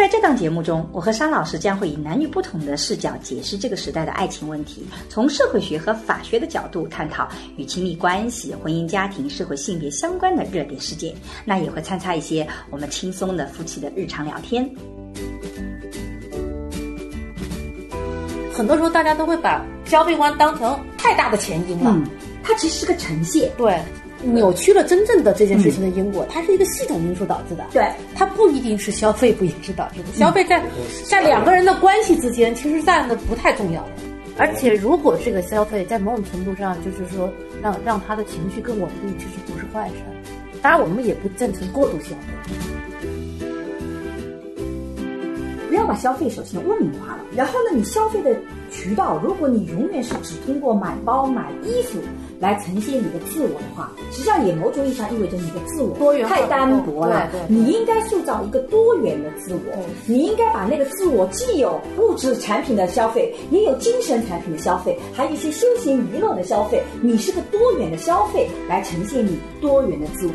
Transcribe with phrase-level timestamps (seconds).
[0.00, 7.28] 在这档节目中，我和沙老师将会以男女不同的视角解释这个时代的爱情问题，从社会学和法学的角度探讨
[7.58, 11.14] 与亲密关系、婚姻家庭、社会性别相关的热点事件。
[11.44, 14.66] 那也会参差一些我们轻松的夫妻的日常聊天。
[18.54, 21.90] 很多时候，大家都会把消费观当成太大的前因了。
[21.90, 22.06] 嗯，
[22.42, 23.50] 它其实是个呈现。
[23.58, 23.78] 对。
[24.22, 27.64] 扭曲了真正的这件事情的因果，它是一个系统因素导致的。
[27.72, 30.12] 对，它不一定是消费不一致导致的。
[30.12, 30.62] 消费在
[31.04, 33.84] 在两个人的关系之间，其实占的不太重要。
[34.36, 37.30] 而且，如果这个消费在某种程度上，就是说
[37.62, 39.94] 让让他的情绪更稳定，其实不是坏事。
[40.62, 42.54] 当然，我们也不赞成过度消费。
[45.68, 47.20] 不要把消费首先污名化了。
[47.36, 48.34] 然后呢，你消费的
[48.70, 51.98] 渠道，如果你永远是只通过买包、买衣服。
[52.40, 57.28] 来呈现你的自我的话，实际上也某种意义上意味着你的自我太单薄了。
[57.48, 66.82] 你应该塑造一个多元的自我，你应该把那个自我既有物质产品的消费，也有精神产品的消费，还有一些休闲娱乐的消费。
[67.02, 70.32] 你是个多元的消费，来呈现你多元的自我。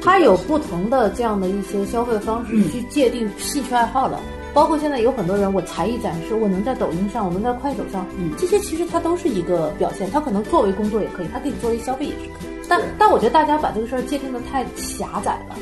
[0.00, 4.20] 他有不同的这样的一些消费方式去界定兴趣爱好了。
[4.52, 12.50] 包括现在有很多人，我才艺展示，我能在抖音上，我能在快手上，嗯，这些其实它都是一个表现，它可能作为工作也可以，它可以作为消费也是可以。
[12.68, 15.56] 但但我觉得大家把这个事儿界定的太狭窄了。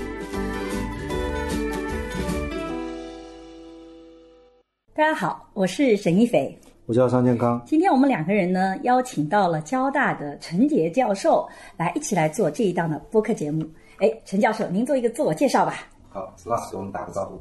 [4.94, 7.62] 大家好，我是沈一斐，我叫张建刚。
[7.66, 11.46] 今天我们两个人呢，邀请到了交大的陈杰教授
[11.76, 13.68] 来一起来做这一档的播客节目。
[13.98, 15.74] 哎，陈教授，您做一个自我介绍吧。
[16.08, 17.38] 好，老师给我们打个招呼。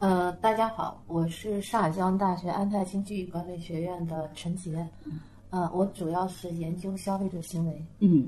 [0.00, 4.88] 呃，大家好，我是上海交通大学安泰经济与管理学院的陈杰，
[5.50, 7.84] 呃，我主要是研究消费者行为。
[7.98, 8.26] 嗯，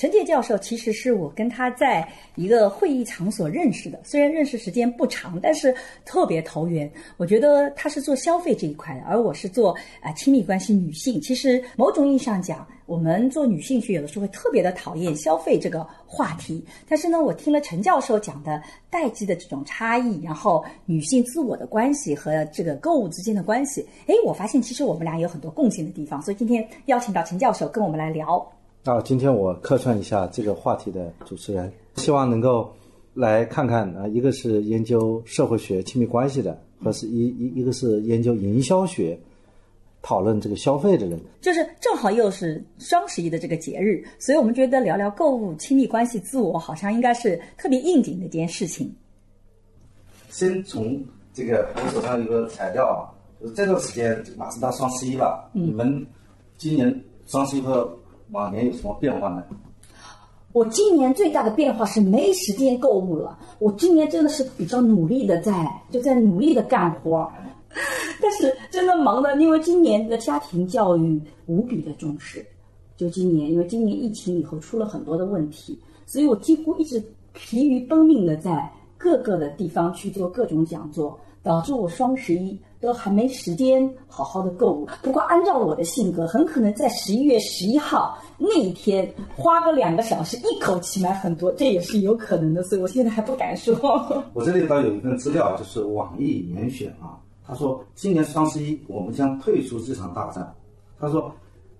[0.00, 5.74] 陈杰教授其实是我跟他在一个会议场所认识的，虽然认识时间不长，但是
[6.06, 6.90] 特别投缘。
[7.18, 11.20] 我觉得他是做消费这一块的，而我是做啊亲密关系女性。
[11.20, 12.66] 其实某种意义上讲。
[12.86, 18.60] 我们做女性学有的时候会特别的讨厌消费这个话题，但是呢，我听了陈教授讲的
[18.90, 28.44] 代际的这种差异，然后女性自我的关系和这个购物之间的关系，哎，我发现其实我们俩有很多共性的地方，所以今天邀请到陈教授跟我们来聊。
[28.84, 32.72] 啊，今天我客串一下这个话题的主持人，希望能够
[33.12, 39.18] 来看看啊，一个是研究社会学亲密关系的，和是一一一个是研究营销学。
[40.02, 48.90] 讨论这个消费的人，就是正好又是双十一的这个节日，所以我们觉得聊聊购物、亲密关系、自我，好像应该是特别应景的一件事情。
[50.30, 50.98] 先从
[51.34, 56.06] 这个我手上有个材料啊，就是这段时间马上到双十一了，你们
[56.56, 57.94] 今年双十一和
[58.32, 59.44] 往年有什么变化呢？
[60.52, 67.30] 我今年最大的变化是没时间购物了，我今年真的是比较努力的在就在努力的干活。
[68.20, 72.44] 但是真的忙的，因为今年的家庭教育无比的重视。
[72.96, 77.02] 就今年，因为今年疫情以后出了很多的问题，所以我几乎一直
[77.32, 84.88] 疲于奔命的在各个的地方去做各种讲座，导致我双十一都还没时间好好的购物。
[85.02, 92.62] 不过按照我的性格，很可能在十一月十一号那一天花个两个小时，一口气买很多，这也是有可能的。
[92.62, 93.74] 所以我现在还不敢说。
[94.32, 97.20] 我这里倒有一份资料，就是网易严选啊。
[97.46, 100.54] 他说：“今年双十一，我们将退出这场大战。”
[101.00, 101.34] 他说：“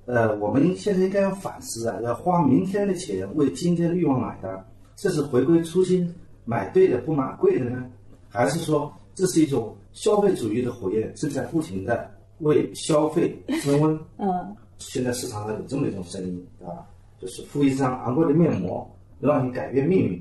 [0.06, 4.65] 呃，我们现在应该要反思啊，要花明天的钱为今天的欲望买单，
[4.97, 6.13] 这是回归初心，
[6.45, 7.84] 买对的不买贵的呢，
[8.28, 16.87] 还是说这是一种消费主义的火焰正在不停的为消费升温？”嗯，现在市场上有这么一种声音，啊？
[17.21, 18.89] 就是敷一张昂贵的面膜
[19.19, 20.19] 能，让你改变命运；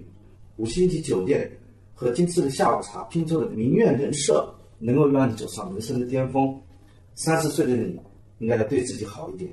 [0.58, 1.50] 五星级酒店
[1.94, 4.54] 和精致的下午茶拼凑的名媛人设。
[4.82, 6.58] 能够让你走上人生的巅峰，
[7.14, 8.00] 三十岁的你
[8.38, 9.52] 应该要对自己好一点。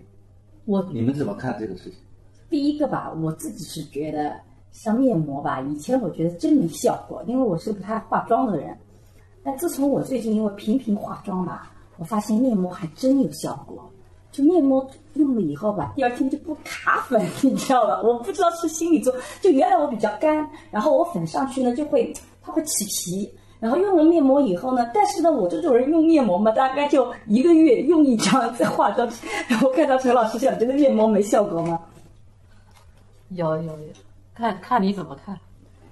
[0.67, 1.95] 我你们怎么看这个事情？
[2.49, 4.37] 第一个吧，我自己是觉得
[4.71, 8.79] 像面膜吧，以前我觉得真没效果，因为我是不太化妆的人。
[9.47, 13.89] 但自从我最近因为频频化妆吧，我发现面膜还真有效果。
[14.33, 18.03] 就面膜用了以后吧，第二天就不卡粉， 你知道吧？
[18.03, 22.13] 我不知道是心理作用，就原来我比较干，然后我粉上去呢就会
[22.43, 29.09] 它会起皮，然后用了面膜以后呢，但是呢我这种人用面膜嘛，大概就一个月用一张再化妆，
[29.49, 31.81] 然后看到陈老师讲这个面膜没效果吗？
[33.31, 33.79] 有有有，
[34.35, 35.39] 看看你怎么看。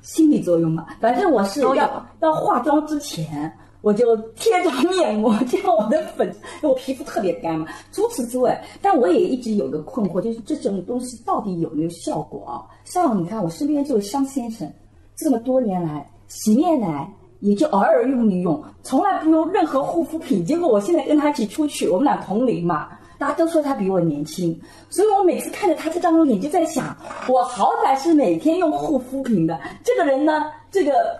[0.04, 1.74] 心理作用嘛，反正我是要
[2.20, 6.30] 要化妆之前，我就贴着面膜， 这样我的粉，
[6.62, 7.66] 我皮肤特别干嘛。
[7.90, 12.62] 除此之外，但我也一直有个困惑，就是这种东西到底有没有效果啊？
[12.84, 14.70] 像你看，我身边这位商先生，
[15.16, 17.10] 这么多年来洗面奶
[17.40, 20.44] 也就偶尔用一用，从来不用任何护肤品。
[20.44, 22.90] 结果我现在跟他一起出去，我们俩同龄嘛。
[23.18, 24.58] 大家都说他比我年轻，
[24.90, 26.96] 所以我每次看着他这张脸，就在想，
[27.28, 31.18] 我好歹是每天用护肤品的，这个人呢，这个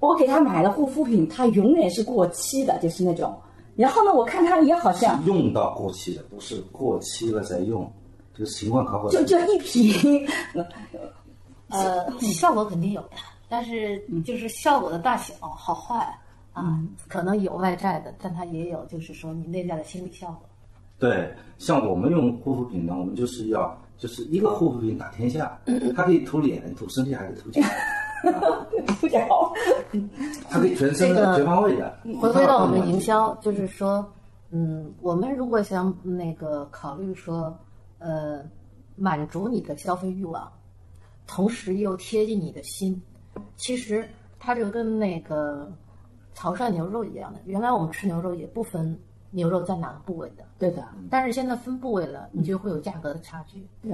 [0.00, 3.34] 我给他买了护肤品，他永远是过期的，就是那种。
[3.76, 7.90] 然后呢，我看他也好像用到过期的，不是过期了再用，
[8.34, 9.08] 这个情况可好？
[9.10, 10.26] 就就一瓶，
[11.68, 13.10] 呃，效果肯定有的，
[13.48, 16.18] 但是就是效果的大小好坏
[16.52, 20.45] 啊，可能有外在的，但它也有就是说你内在的心理效果。
[20.98, 25.58] 对，像我们用护肤品呢，我们就是要就是一个护肤品打天下，
[25.94, 27.62] 它可以涂脸、涂身体，还可以涂脚，
[29.00, 29.52] 不讲好。
[30.48, 31.98] 它可以全身的、全方位的。
[32.20, 34.06] 回归到我们营销，就是说，
[34.50, 37.56] 嗯，我们如果想那个考虑说，
[37.98, 38.42] 呃，
[38.96, 40.50] 满足你的消费欲望，
[41.26, 43.00] 同时又贴近你的心，
[43.56, 44.08] 其实
[44.38, 45.70] 它就跟那个
[46.34, 47.40] 潮汕牛肉一样的。
[47.44, 48.98] 原来我们吃牛肉也不分
[49.30, 53.66] 牛肉在哪个部位的，对的，但是现在分部位了，你就会有价格的差距。
[53.82, 53.92] 对，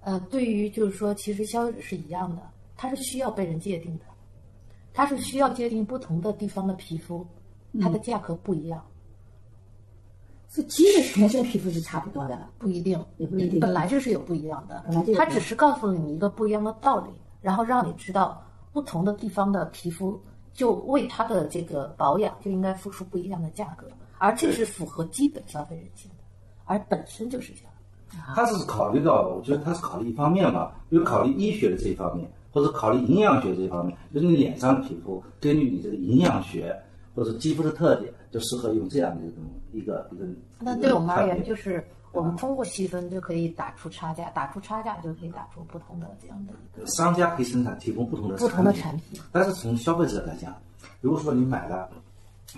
[0.00, 2.42] 呃，对于就是说，其实消费者是一样的，
[2.76, 4.04] 它是需要被人界定的，
[4.92, 7.26] 它是需要界定不同的地方的皮肤，
[7.80, 8.84] 它的价格不一样，
[10.48, 12.48] 所以其实全身皮肤是差不多的。
[12.58, 13.60] 不一定，也不一定。
[13.60, 14.82] 本来就是有不一样的。
[14.86, 17.10] 本来就，有它只是告诉了你一个不一样的道理，
[17.40, 20.20] 然后让你知道不同的地方的皮肤
[20.52, 23.86] 就为它的这个保养就应该付出不一样的价格，
[24.18, 26.24] 而这是符合基本消费人性的，
[26.64, 27.72] 而本身就是这样。
[28.34, 36.74] 它是考虑到，我觉得他是考虑一方面吧，比如考虑医学的这一方面，或者考虑营养学这一方面，就是你脸上的皮肤根据你这个营养学
[37.14, 40.24] 或者肌肤的特点，就适合用这样的一种一个一个。
[40.58, 49.20] 那对我们而言，就是我们通过细分就可以打出差价，打出差价就可以打出不同的这样的一个商家可以生产提供不同的不同的产产品。
[49.30, 50.54] 但是从消费者来讲，
[51.02, 51.90] 如果说你买了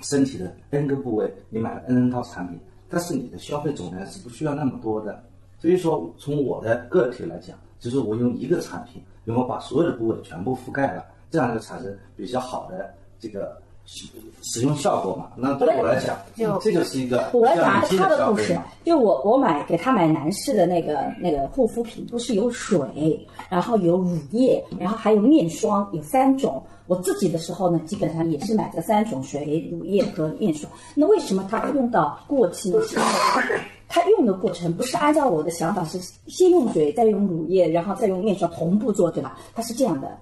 [0.02, 2.58] 身体的 N 个部位，你买了 N 套产品，
[2.88, 5.22] 但是你的消费总量是不需要那么多的。
[5.58, 13.60] 所以说，从我的个体来讲，就是我用一个产品，然后把所有的部位全部覆盖了，这样就产生比较好的这个
[13.92, 14.06] 使
[14.42, 15.26] 使用效果嘛。
[15.34, 26.62] 那对我来讲，就这就是一个我来讲他的故事就我我买给他买男士的那个那个护肤品，都是有水，然后有乳液，然后还有面霜，有三种。
[26.86, 30.70] 我自己的时候呢，基本上也是买这三种水、乳液和面霜。
[30.94, 32.80] 那为什么它用到过期呢？
[32.82, 39.38] 是因为它用的过程不是按照我的想法，是先用水，再用乳液，然后再用面霜同步做，对吧？
[39.54, 40.16] 它是这样的。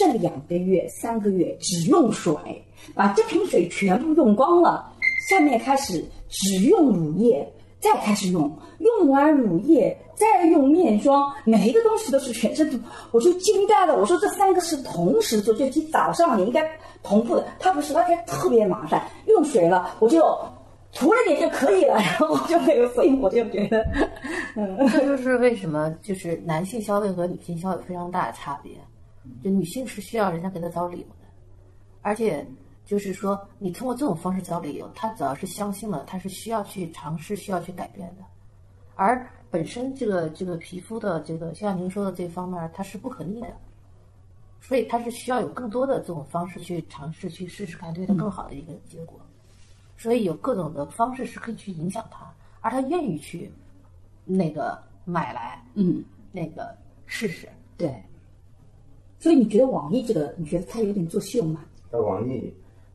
[0.00, 2.34] 这两个月、三个月只用水，
[2.94, 4.90] 把这瓶水全部用光了，
[5.28, 7.46] 下面开始只用乳液，
[7.80, 12.78] 再开始用，用完乳液再用面霜，每一个东西都是全身涂，
[13.12, 13.94] 我就惊呆了。
[13.94, 16.66] 我说这三个是同时做，就今早上你应该
[17.02, 19.06] 同步的，它不是，它特别麻烦。
[19.26, 20.22] 用水了我就
[20.94, 23.86] 涂了点就可以了，然后我就没有，所以我就觉得，
[24.56, 28.72] 嗯，这就是为什么就是男性消费和女性消费非常大的差别。
[29.42, 31.26] 就女性是需要人家给她找理由的，
[32.02, 32.46] 而且
[32.84, 38.24] 就是说你通过这种方式找理由，她只要是相信了，她是需要去尝试、需要去改变的。
[38.94, 43.56] 而本身这个这个皮肤的这个像您说的这方面，它是不可逆的，
[44.60, 49.18] 所以它是需要有更多的这种方式去尝试、去试试看，对它更好的一个结果。
[49.96, 53.52] 所以有各种的方式是可以去影响他，而他愿意去
[54.24, 56.74] 那个买来，嗯，那个
[57.06, 57.48] 试试。
[57.76, 58.02] 对。
[59.20, 61.62] 所以你觉得网易这个，你觉得它有点作秀吗？
[61.90, 62.52] 呃，网易，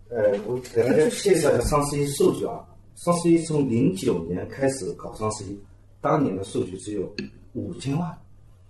[0.10, 2.66] 呃，我给大家介绍一下双十一数据啊。
[2.96, 5.60] 双十一从零九年开始搞双十一，
[6.02, 7.14] 当年的数据只有
[7.54, 8.18] 五千万，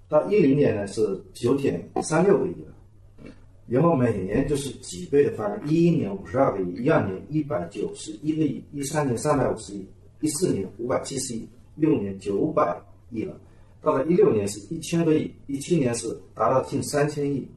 [0.09, 3.31] 到一零年呢是九点三六个亿了，
[3.67, 9.87] 然后每年就是几倍的翻，一一年五十二个亿，一二年一百九十一个亿，一三年三百五十亿，
[10.21, 12.75] 一四年五百七十亿，六年九百
[13.11, 13.39] 亿了，
[13.85, 17.47] 到了一六年是一千个亿，一七年是达到近三千亿，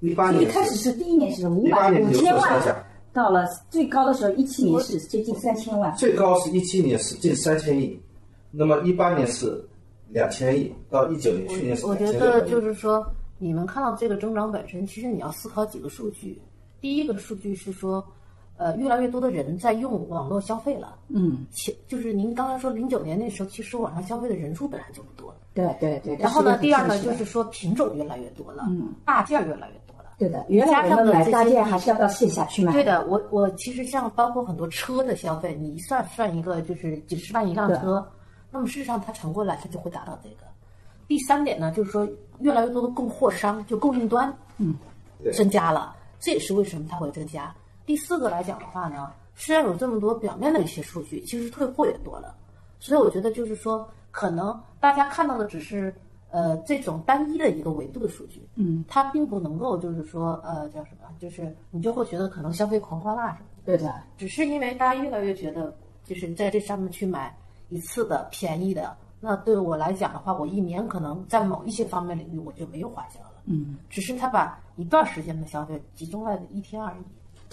[0.00, 5.94] 一八年一开始是第一年是五一八百五千万到了最高的时候，一七年是接近三千万。
[5.94, 7.96] 最高是一七年是近三千亿，
[8.50, 9.64] 那么一八年是
[10.08, 13.06] 两千亿，到一九年去年是我觉得就是说，
[13.38, 16.36] 你们看到这个增长本身，其实你要思考几个数据。
[16.80, 18.04] 第一个数据是说，
[18.58, 20.96] 呃，越来越多的人在用网络消费了。
[21.08, 25.32] 嗯，其就是您刚才说零九年那时候，其实网上消费的人数本来就不多。
[25.54, 26.16] 对对对。
[26.16, 30.10] 然后呢，第二呢，就是说品种越来越多了，嗯，大件儿越来越多了。
[30.18, 32.72] 对的，原来我们买大件还是要到线下去买。
[32.72, 38.04] 对的，我我其实像包括很多车的消费，你一算算一个就是几十万一辆车，
[38.50, 40.46] 那么事实上它乘过来它就会达到这个。
[41.06, 42.06] 第三点呢，就是说
[42.40, 44.74] 越来越多的供货商就供应端，嗯，
[45.32, 47.54] 增加了，这也是为什么它会增加。
[47.88, 52.36] 第四个来讲的话呢，虽然有这么多表面的一些数据，其实退货也多了，
[52.78, 55.94] 所以我觉得就是说，可能大家看到的只是
[56.30, 63.62] 呃这种单一的一个维度的数据，嗯，它并不能够就是说呃叫什么，就是你就会觉得可能消费狂欢啦什么的。
[63.64, 67.34] 对的，只是因为大家越来越觉得，就是在这上面去买
[67.70, 73.30] 一次的便宜的，那对我来讲的话，我一年可能在某一些方面领域我就没有花销了。
[73.46, 76.98] 嗯，只是他把一段时间的消费集中在一天而已。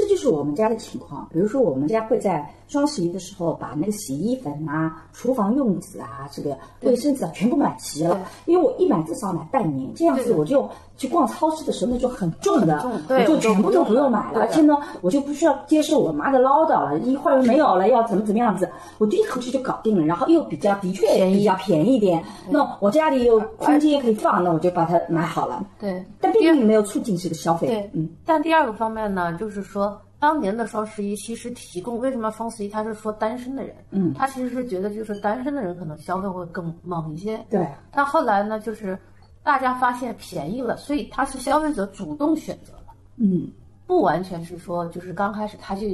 [0.05, 1.27] 这就是我们家的情况。
[1.31, 18.69] 比如说，我们家会在双十一的时候把那个洗衣粉啊、厨房用纸啊、这个卫生纸啊全部买齐了，因为我一买至少买半年，这样子我就去逛超市的时候那种很重的，我就全部都不用买了，而且呢，我就不需要接受我妈的唠叨了，一会儿没有了要怎么怎么样子，
[18.99, 25.65] 我就一口气就搞定了，然后又比较的确比较便宜一点，那我家里有空间可以放，那我就把它买好了。
[25.79, 29.94] 对，但并并没有促进这个消费，对，嗯，但第二个方面呢，就是说，
[30.25, 37.63] 当年的双十一其实提供为什么双十一他是说单身的人，嗯，他其实是觉得就是单身的人可能消费会更猛一些，对。
[37.91, 38.97] 但后来呢，就是
[39.43, 43.47] 大家发现便宜了，所以他是消费者主动选择了，嗯，
[43.85, 45.87] 不完全是说就是刚开始他就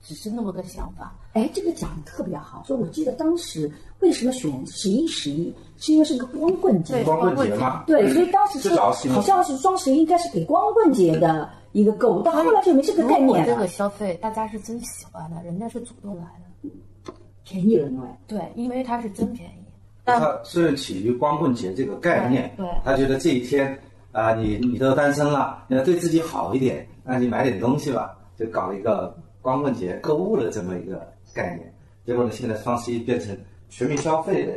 [0.00, 2.64] 只是那么个想法，哎，这个讲的特别好。
[2.66, 7.04] 说我记得当时为什么选十一十一，是因为是一个光棍节。
[7.04, 13.68] 光棍节嘛，对，所以当时是好像是双十一应该是给光棍节的一个购物，但后来就没这个概念了这个。
[13.68, 17.12] 消费大家是真喜欢的，人家是主动来的，
[17.44, 19.64] 便宜了，因为对，因为它是真便宜。
[20.06, 23.78] 但他是起于光棍节这个概念，对对他觉得这一天
[24.12, 31.70] 啊、你你都单身了，你要对自己好一点，那你买点东西吧，就搞了一个光棍节购物的这么一个概念。
[32.06, 33.36] 结果呢，现在双十一变成
[33.68, 34.52] 全民消费的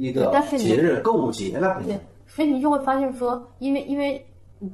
[0.00, 4.24] 一个但是你节日购物节了，对，所以你就会发现说，因为因为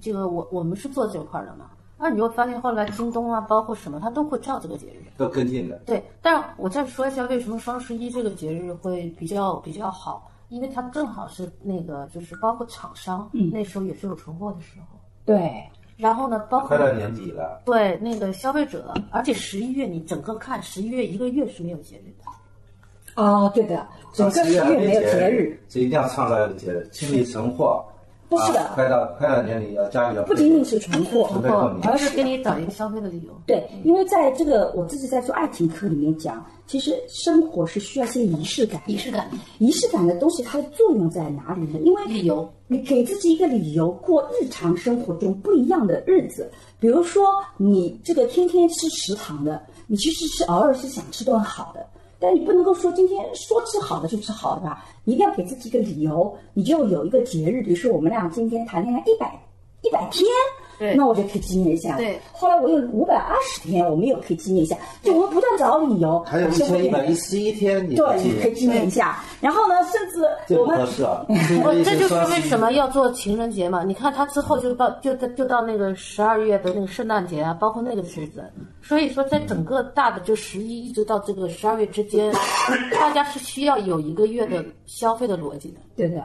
[0.00, 5.02] 这个我我们是做这块儿的嘛，那你就会发现后来京东啊，包括什么，它都会照这个节日。
[5.16, 5.76] 都跟进的。
[5.86, 15.62] 对，但我再说一下为什么双十一这个节日会比较比较好，因为它正好是那个就是包括厂商、那时候也是有存货的时候，对
[15.96, 22.25] 然后呢，包括快到年底了，对那个消费者，而且十一月你整个看十一月一个月是没有节日的。
[23.16, 27.84] 哦，对的，整个十月没有节日，，所以一定要创造一个节日，清理存货。
[28.28, 33.32] 不是的啊快到快到年底要家里要不仅仅是存货，准备过年而是给你找一个消费的理由。
[33.46, 38.82] 对，因为在这个我自己在做爱情课里面讲，其实生活是需要一些仪式感。
[38.86, 41.78] 仪式感，仪式感的东西，它的作用在哪里呢？
[41.84, 46.50] 因为理由，你给自己一个理由过日常生活中不一样的日子。
[46.80, 51.86] 比如说，你这个天天吃食堂的，你其实是偶尔是想吃顿好的，
[52.18, 59.38] 但你不能够说今天说吃好的就吃好的吧，你一定要给自己一个理由，你就有一个节日，比如说我们俩今天谈恋爱一百
[59.82, 60.26] 一百天。
[60.78, 61.96] 对那我就可以纪念一下。
[61.96, 64.76] 对，后来我有五百二十天，我们也可以纪念一下。
[65.02, 69.18] 就我们不断找理由，还有一千一百一十一天，你对，你可以纪念一下。
[69.40, 71.24] 然后呢，甚至这不我们合适啊！
[71.64, 73.84] 我 这就是为什么么要做情人节嘛？
[73.84, 78.44] 你看他之后就到就到就到那个十二月的那个圣诞节啊，包括那个日子。
[78.82, 82.32] 所以说，在整个大的就十一一直到这个十二月之间，
[82.98, 86.22] 大家是需要有一个月的消费的逻辑的对的，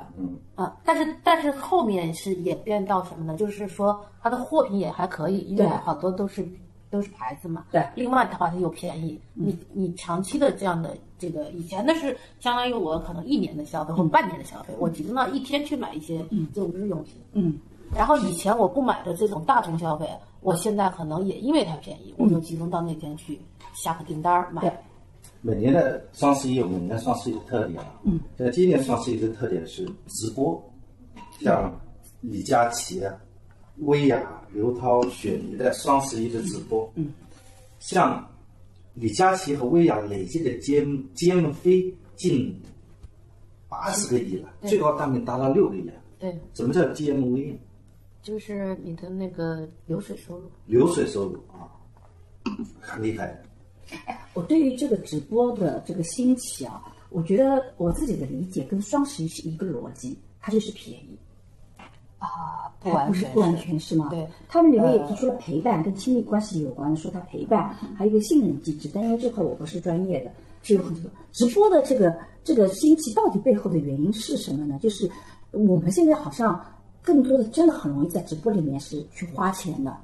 [0.55, 0.75] 啊。
[0.85, 3.35] 但是但是后面是演变到什么呢？
[3.37, 6.47] 就是说它的货品也还可以，因为好多都是
[6.89, 7.65] 都是牌子嘛。
[7.71, 9.19] 对另外的话，它又便宜。
[9.33, 17.15] 你你长期的这样的这个，以前的是相当于我可能一年的消费或半年的消费，我集中到一天去买一些这种日用品。
[17.33, 17.57] 嗯，
[17.95, 20.09] 然后以前我不买的这种大宗消费，
[20.41, 23.39] 我现在可能也因为它便宜，我就集中到那天去
[23.73, 24.71] 下个订单儿买对。
[25.43, 27.99] 每年的双十一有每年双十一的特点啊。
[28.03, 30.61] 嗯，像今年双十一的特点是直播，
[31.39, 31.73] 像
[32.19, 33.11] 李佳琦啊、
[33.81, 36.91] 薇娅、刘涛、雪梨的双十一的直播。
[36.95, 37.13] 嗯，
[37.79, 38.27] 像
[38.93, 42.59] 李佳琦和薇娅累计的 GM GMV 近
[43.69, 45.93] 八十个亿了，最高单品达到六个亿了。
[46.19, 47.55] 对，什么叫 GMV？
[48.21, 50.43] 就是你的那个流水收入。
[50.67, 51.65] 流水收入啊，
[52.79, 53.97] 很厉害的。
[54.33, 61.17] 我对于这个直播的这个兴起啊，我觉得我自己的理解跟双十一是一个逻辑，它就是便宜。
[62.21, 64.07] 啊，不完全不完全是吗？
[64.11, 68.87] 对，他们里面也提出了陪伴跟亲密关系有关的，说他陪伴还有一个信任机制。
[68.93, 74.77] 但因为这块我不是专业的，所以有很多直播的这个这个兴起到底背后的原因是什么呢？
[74.79, 75.09] 就是
[75.49, 76.63] 我们现在好像
[77.01, 79.97] 更多的真的很容易在直播里面是去花钱的。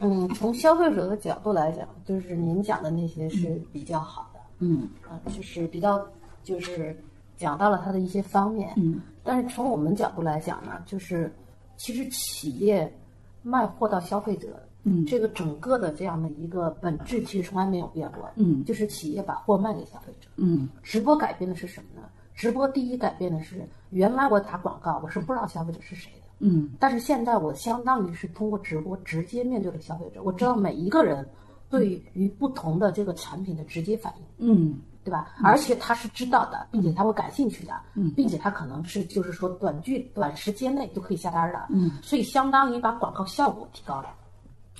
[0.00, 6.04] 嗯，从消费者的角度来讲，就是您讲的那些是比较好的，嗯啊，就是比较
[6.42, 7.00] 就是
[7.36, 11.32] 讲到了它的一些方面，嗯，但是从我们角度来讲呢，就是
[11.82, 12.96] 其实企业
[13.42, 15.04] 卖货到消费者，嗯。
[15.04, 18.64] 这个整个的这样的一个本质其实从来没有变过，嗯。
[18.64, 20.68] 就是企业把货卖给消费者，嗯。
[20.80, 22.06] 直播改变的是什么呢？
[22.36, 26.28] 直播第一改变的是，原来我打广告我是不知道消费者是谁的。
[26.38, 26.70] 嗯。
[26.78, 31.28] 但是现在我相当于是通过直播直接面对了消费者，我知道每一个人
[31.68, 35.28] 对于不同的这个产品的直接反应，嗯对吧？
[35.42, 37.72] 而且他是知道的，并且他会感兴趣的，
[38.16, 44.06] 并且他可能是就是说短距短时间内就可以下单的，嗯，所以相当于把广告效果提高了。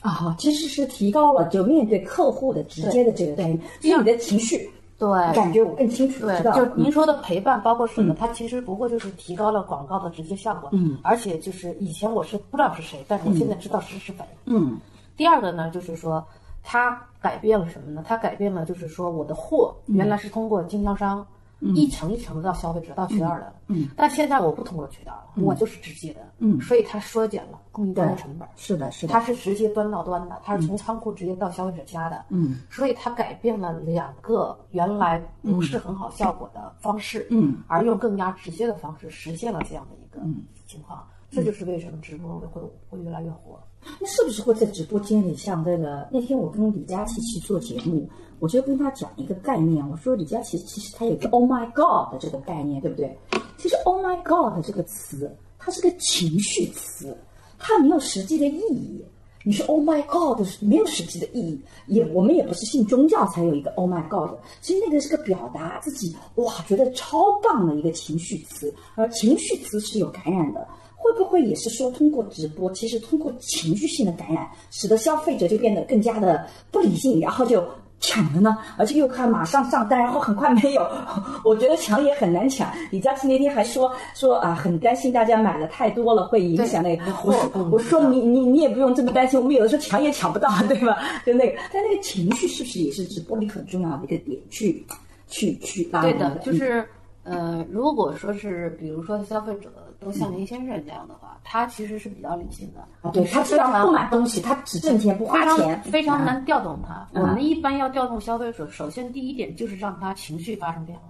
[0.00, 6.56] 啊，其实是提高了就面对客户的直接的这个对，就是你的情绪对感觉我更清楚地知对，道。
[6.56, 8.12] 就您说的陪伴包括什么？
[8.14, 14.54] 它其实不过就是提高了广告的直接效果，嗯，而且就是以前我是不知道是谁，但是我现在知道实时反应。
[14.56, 14.80] 嗯
[15.16, 16.26] 第二个呢，就是说
[16.64, 18.02] 它改变了什么呢？
[18.06, 21.24] 它改变了，就是说我的货原来是通过经销商
[21.60, 26.60] 一层一层的到消费者到渠道的，嗯，但现在我不通过渠道了，我就是直接的，嗯。
[26.60, 28.48] 所以它缩减了供应端的成本。
[28.56, 32.58] 是的，是的，它是直接端到端的，它是从仓库直接到消费者家的，嗯。
[32.68, 40.42] 所以它改变了两个原来不是很好效果的方式，嗯，而用更加直接的方式实现了这样的一个嗯。
[40.66, 42.60] 情况，这就是为什么直播会
[42.90, 43.60] 会越来越火。
[43.98, 48.08] 那是不是会在直播间里，像这个那天我跟李佳琦去做节目，
[48.38, 53.16] 我就跟他讲一个概念，我说李佳琦其实他有个 “Oh my God” 的这个概念，对不对？
[53.58, 57.16] 其实 “Oh my God” 这个词，它是个情绪词，
[57.58, 59.04] 它没有实际的意义。
[59.44, 70.66] 你说 “Oh my God” 是没有实际的意义，也我们也不是信宗教才有一个 “Oh my God”，其实那个是个表达自己哇觉得超棒的一个情绪词，而情绪词是有感染的。
[71.02, 77.64] 会不会也是说，通过直播，其实通过情绪性的感染，使得消费者就变得更加的不理性，然后就
[78.00, 78.56] 抢了呢？
[78.76, 80.86] 而且又看马上上单，然后很快没有。
[81.44, 82.70] 我觉得抢也很难抢。
[82.90, 87.04] 李佳琦那天还说说啊，很担心大家买的太多了会影响那个。
[87.24, 90.98] 我我说你你你也不用这么担心，我们有的时候抢也抢不到， 对吧？
[91.26, 94.38] 就那个，但那个情绪是不是也是直播里很重要的一个点？
[94.50, 94.84] 去
[95.28, 96.84] 去去拉对的，就是
[97.24, 99.70] 呃，如果说是比如说消费者
[100.02, 107.08] 都像林先生这样的话，他其实是比较理性的，啊，对他知道不买东西，他只挣钱不花非常钱，非常难调动他。
[107.12, 111.04] 嗯我们一般要调动消费者，首先第一点就是让他情绪发生变化。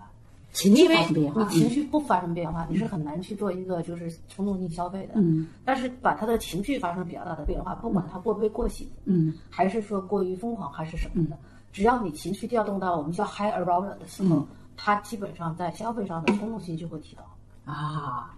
[0.53, 1.61] 情绪发生变化你。
[1.61, 5.15] 情绪不发生变化，你是很难去做一个就是冲动性消费的。
[5.17, 11.39] 嗯，但是把他的情绪发生比较大的变化，不管他过不过喜，嗯还是说过于疯狂还是什么的，
[11.73, 17.23] 只要你情绪调动到我们叫 high arousal 的时候，嗯它基本上在消费上的冲动性就会提高。
[17.65, 18.35] 啊，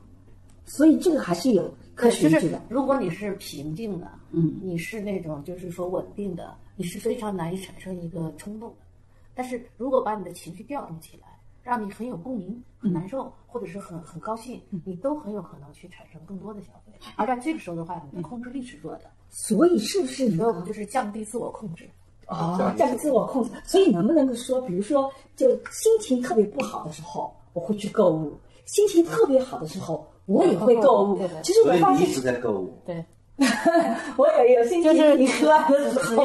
[0.65, 2.63] 所以这个还是有科学就是依据的。
[2.69, 8.77] 如果你是平静的，嗯，你是那种就是说稳定的，你是非常难以产生一个冲动的。
[9.35, 11.29] 但是如果把你的情绪调动起来，
[11.63, 16.93] 让你很有共鸣、很难受，或者是很很高兴，你都很有可能去产生更多的消费。
[17.17, 21.89] 而在这个时候的话，你的控制力是弱的，所以是不是你所以我们就是降低自我控制。
[22.27, 23.51] 哦，降低自我控制？
[23.65, 28.33] 所以能不能够说，比如说，就心情特别不好的时候，我会去购物；
[28.67, 31.19] 心情特别好的时候，我也会购物。
[31.43, 32.81] 其实我发现你一，直在购物。
[32.87, 33.05] 对，
[34.17, 36.25] 我也有心情就是你和的时只候。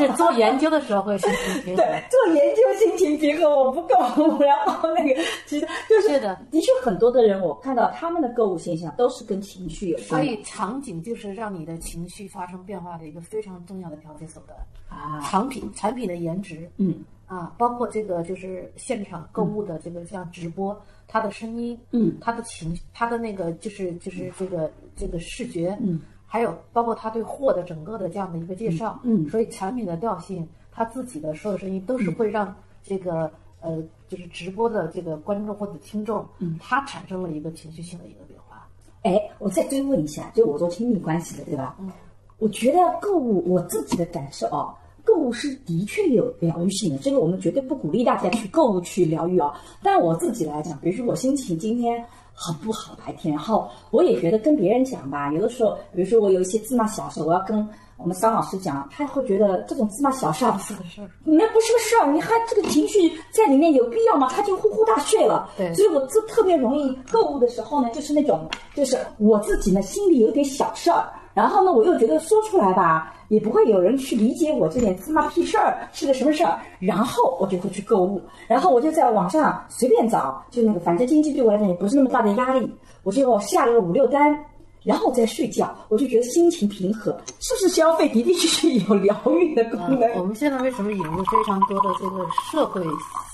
[0.00, 1.82] 就是做研究的时候会心情平和。
[1.82, 10.06] 对，做研究心情平和，我不购物，然后那个其实就是是的，的确很多的人，我看到他们的购物现象都是跟情绪有关。
[10.08, 14.58] 所以场景就是让你的情绪发生变化的一个非常重要的调节手段。
[14.88, 20.78] 啊，产品产品的颜值，嗯啊，包括这个就是现场购物的这个像直播，
[21.12, 22.16] 它的声音，嗯。
[22.22, 29.26] 他的情，他的那个就是就是这个这个视觉，嗯，还有包括他对货的整个的这样的一个介绍，嗯。
[29.26, 38.66] 嗯所以产品的调性，他自己的所有声音都是会让这个呃就是直播的这个观众或者听众，嗯，他产生了一个情绪性的一个变化。
[39.02, 41.76] 哎，我再追问一下，就我做亲密关系的，对吧？
[41.78, 41.92] 嗯，
[42.38, 44.72] 我觉得购物，我自己的感受啊，
[45.12, 49.52] 购物是的确有疗愈性的，这个我们绝对不鼓励大家去购物去疗愈啊。
[49.82, 61.10] 但我自己来讲，比如说我心情今天很不好，白天，然后我也觉得跟别人讲吧，有的时候，比如说我有一些芝麻小事，我要跟我们桑老师讲，他会觉得这种芝麻小事儿是个事儿。
[61.24, 64.28] 那不是个事儿，你还这个情绪在里面有必要吗？
[64.30, 65.50] 他就呼呼大睡了。
[65.58, 84.38] 对所以我就特别容易购物的时候呢，就是那种，就是我自己呢心里有点小事儿，然后呢我又觉得说出来吧，也不会有人去理解我这点芝麻屁事儿是个什么事儿，然后我就会去购物，然后我就在网上随便找，就那个反正经济对我来讲也不是那么大的压力，我就下了个五六单。
[84.84, 90.10] 然后再睡觉，我就觉得心情平和，是不是消费的的确确有疗愈的功能？
[90.18, 92.82] 我们现在为什么引入非常多的这个社会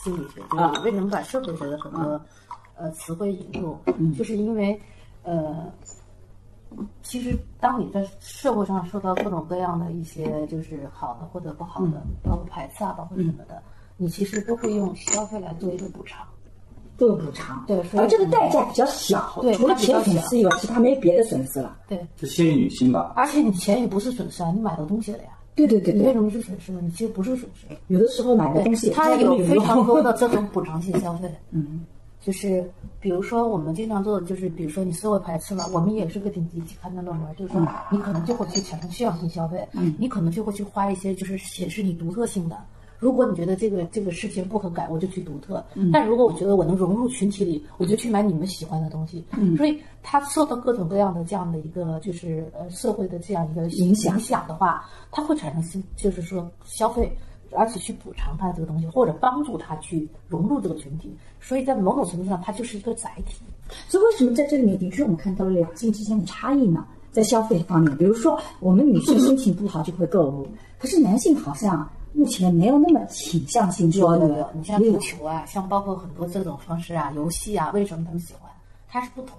[0.05, 0.43] 心理学？
[0.59, 2.21] 啊就是为什么把社会学的很多
[2.77, 3.75] 呃词汇引入？
[4.15, 4.79] 就是因为
[5.23, 5.73] 呃，
[7.03, 13.63] 其实当你在社会上受到各种各样的一些就是好的或者不好的，包括排斥啊，包括什么的，
[13.97, 16.27] 你其实都会用消费来做一个补偿。
[16.99, 21.77] 做补偿，对而这个代价比较小，对除了钱损失以外，其他没别的损失了。
[21.87, 23.13] 对，是先于女性吧？
[23.15, 25.31] 而且你钱也不是损失啊，你买到东西了呀。
[25.55, 26.81] 对对对对，你为什么是损失呢？
[26.83, 27.67] 你其实不是损失。
[27.87, 31.33] 有的时候买的东西它有有非常多的这种补偿性消费。
[31.53, 31.85] 嗯，
[32.21, 42.57] 就是比如说我们经常做的就是，比如说你思维排斥了，我们也是个顶级期刊的论文，就是说你可能就会去产生需要性消费，嗯，你可能就会去花一些就是显示你独特性的。
[42.99, 49.25] 如果你觉得这个这个事情不可改，我就去独特；但如果我觉得我能融入群体里，我就去买你们喜欢的东西。
[49.37, 57.17] 嗯，所以它受到各种各样的这样的一个就是呃社会的这样一个影响影响的话，它会产生新就是说消费，
[57.53, 61.11] 而且去补偿他这个东西，或者帮助他去融入这个群体。
[61.41, 63.37] 所以在某种程度上，它就是一个载体。
[63.89, 66.87] 所以为什么在这里面的确我们看到了两性之间的差异呢？
[67.11, 70.47] 在消费方面，比如说我们女性心情不好就会购物，
[70.79, 78.43] 可是男性好像目前没有那么倾向性说的，，你像足球啊，像包括很多这种方式啊、游戏啊，为什么他们喜欢？
[78.89, 79.37] 它是不同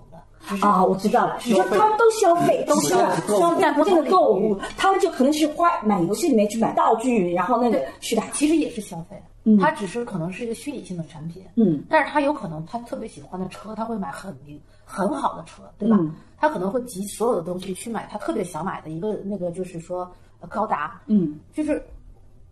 [0.61, 2.97] 啊，我知道了，你说他们都消费，都消
[3.27, 4.57] 消费，但不见得购物。
[4.59, 8.23] 嗯，他们就可能是花买游戏里面去买道具，然后那个去打。
[8.31, 9.21] 其实也是消费，
[9.59, 15.97] 它只是可能是一个虚拟性的产品，嗯，但是他有可能他特别喜欢的车，他会买很名很好的车，对吧？
[15.99, 16.13] 嗯。
[16.41, 21.83] 他可能会集所有的东西去买他特别想买的一个那个，就是说呃高达，嗯，就是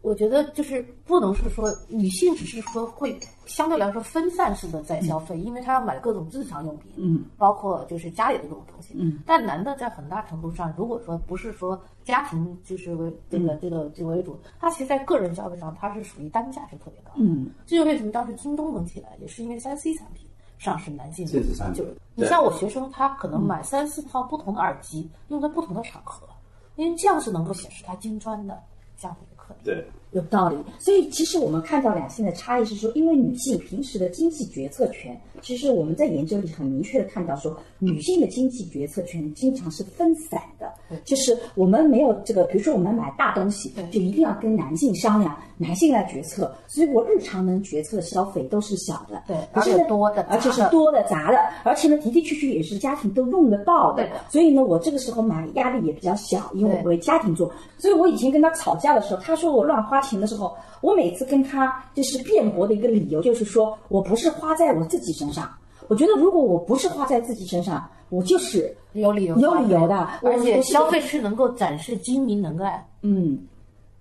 [0.02, 20.26] 我觉得就是不能是说女性只是说会相对来说分散式的在消费，因为她要买各种日常用品，嗯，包括就是家里的各种东西，嗯，但男的在很大程度上，如果说不是说家庭就是为这个这个这个为主，他其实在个人消费上他是属于单价是特别高的，嗯，这就为什么当时京东能起来，也是因为三 C 产品
[20.58, 26.28] 上市男性就是你像我学生，他可能买三四套不同的耳机，用在不同的场合，
[26.76, 28.58] 因为这样是能够显示他金砖的
[28.98, 29.16] 这样
[29.64, 29.86] 对，
[30.18, 30.58] 有道理。
[30.80, 40.72] 所以其实我们看到两性的差异是说，因为女性平时的经济决策权，其实我们在研究里很明确的看到说，女性的经济决策权经常是分散的，
[41.06, 65.50] 就是我们没有这个，比如说我们买大东西，就一定要跟男性商量，男性来决策，所以我日常能决策的消费都是小的，对而且多的而且是多的杂的，而且呢的的确确也是家庭都用得到的所以呢我这个时候买压力也比较小，因为我对为家庭做，所以我以前跟他吵架的时候，他说我乱花钱的时候，我每次跟他就是辩驳的一个理由就是说我不是花在我自己身上。
[65.88, 73.40] 我觉得如果我不是花在自己身上，我就是有理由，有理由的而且消费是能够展示精明能干，嗯，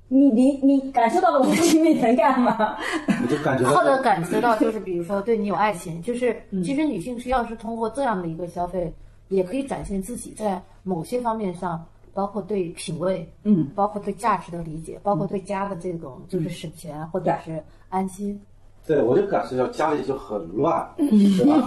[0.09, 2.77] 你你你感受到了我的心理能干吗？
[3.23, 8.93] 你就感觉到或者感觉到就是比如说对你有爱情，就是嗯其实女性是要是通过这样的一个消费，
[9.29, 11.85] 也可以展现自己在某些方面上，
[12.17, 18.41] 包括对品味，嗯，包括对价值的理解，包括对家的这种就是省钱或者是安心。
[18.87, 21.67] 对，我就感受到家里就很乱， 对吧？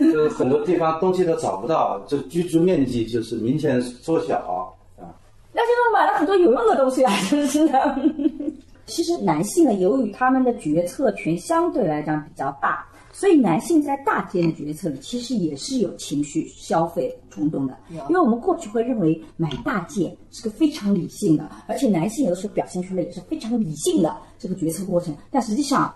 [0.00, 4.66] 就是很多地方东西都找不到，就居住面积就是明显缩小啊。
[5.52, 7.96] 那现在买了很多有用的东西啊，真是的。
[8.86, 17.78] 其实男性呢，由于他们的决策权相对来讲比较大，所以男性在大件的决策里，其实也是有情绪消费冲动的。
[18.08, 25.16] 因为我们过去会认为买大件是个非常理性的，而且男性有的时候表现出来也是非常理性的这个决策过程。
[25.30, 25.94] 但实际上，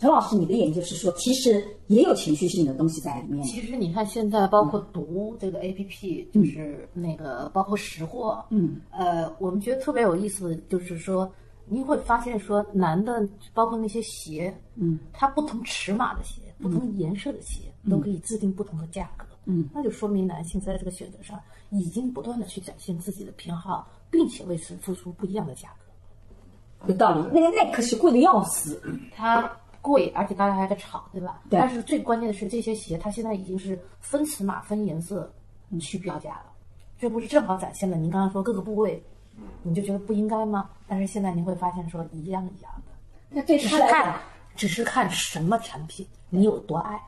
[0.00, 3.44] 陈老师，你的研究是说，其实也有情绪性的东西在里面。
[3.44, 11.30] 其实你看现在包括读这个 A P P，就是那个包括识货，嗯，呃，我们觉得特别有意思的就是说，
[11.66, 21.40] 你会发现说男的包括那些鞋，嗯，它不同尺码的鞋、不同颜色的鞋都可以制定不同的价格，嗯，那就说明男性在这个选择上
[21.70, 26.88] 已经不断的去展现自己的偏好，并且为此付出不一样的价格。
[26.88, 28.80] 有道理，那个耐克是贵的要死。
[29.14, 31.40] 它贵，而且大家还在炒，对吧？
[31.48, 31.58] 对。
[31.58, 35.32] 但是最关键的是，这些鞋它现在已经是分尺码、分颜色
[35.80, 36.52] 去标价了，
[36.98, 39.02] 这不是正好展现了您刚刚说各个部位
[39.62, 40.70] 你就觉得不应该吗？
[40.86, 42.92] 但是现在您会发现说一样一样的，
[43.30, 44.20] 那对只是看
[44.56, 47.00] 只是看什么产品你有多爱。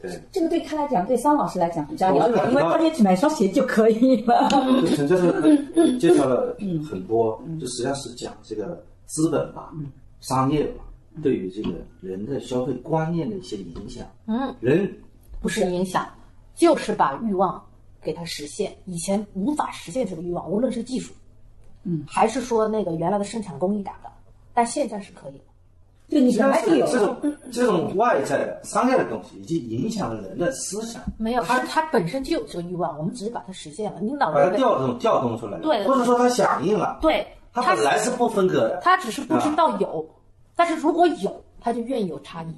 [0.00, 4.48] 对，这个对他来讲，对桑老师来讲比较了解，因为他也只买双鞋就可以了。
[4.50, 6.54] 就陈教授很介绍了
[6.90, 9.72] 很多，就实际上是讲这个资本吧、
[10.20, 10.84] 商业吧
[11.22, 11.70] 对于这个
[12.02, 14.06] 人的消费观念的一些影响。
[14.26, 14.94] 嗯，人
[15.40, 16.06] 不是影响，
[16.54, 17.64] 就是把欲望
[18.02, 18.76] 给它实现。
[18.84, 21.14] 以前无法实现这个欲望，无论是技术，
[21.84, 24.12] 嗯，还是说那个原来的生产工艺达到，
[24.52, 25.44] 但现在是可以的。
[26.08, 27.16] 对你本来就是有这种
[27.50, 33.98] 这种外在的商业的东西，已经影响了人的思想，没有，他是它本身就有这个欲望，我们只是把它实现了。
[34.00, 35.84] 领导把，它调动调动出来了，对。
[35.86, 40.06] 或者说他响应了，对，他本来是不分割的，他只是不知道有，
[40.54, 42.54] 但是如果有，他就愿意有差异。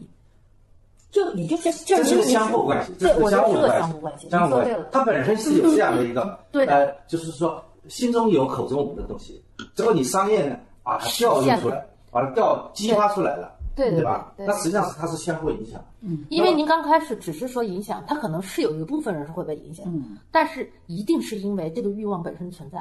[1.12, 4.70] 就你就是这是个相互关系，这是个对我觉得是个相互关相互关系相互关系。
[4.70, 4.88] 你说对了。
[4.92, 9.42] 它本身是有这样的一个， 对呃，就是说心中有口中无的东西，
[9.74, 14.32] 只不过你商业呢把它调用出来，把它调激发出来了，对对对吧？
[14.38, 22.78] 那实际上是它是相互影响，嗯因为您刚开始只是说影响，它可能是有一部分人是会被影响，嗯但是一定是因为这个欲望本身存在。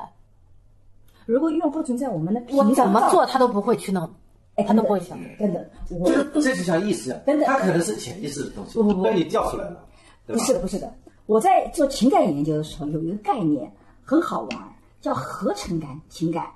[1.26, 4.10] 如果欲望不存在，我们的我怎么做他都不会去弄，
[4.56, 5.20] 哎，他都不会想。
[5.38, 9.86] 等等，我这就像意识一样真的，它可能是潜意识的东西不不不，被你调出来了，
[10.26, 10.40] 对吧？
[10.40, 10.94] 不是的，不是的。
[11.26, 13.70] 我在做情感研究的时候，有一个概念
[14.04, 14.60] 很好玩，
[15.02, 16.48] 叫合成感情感。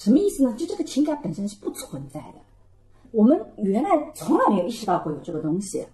[0.00, 0.54] 什么意思呢？
[0.56, 2.40] 就这个情感本身是不存在的，
[3.10, 5.86] 我们原来从来没有意识到过有这个东西，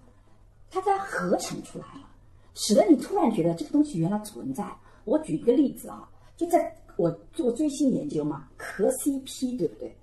[0.71, 2.07] 它在合成出来了，
[2.53, 4.65] 使得你突然觉得这个东西原来存在。
[5.03, 9.93] 我举一个例子啊，就在我做追星研究嘛，磕 CP 对不对？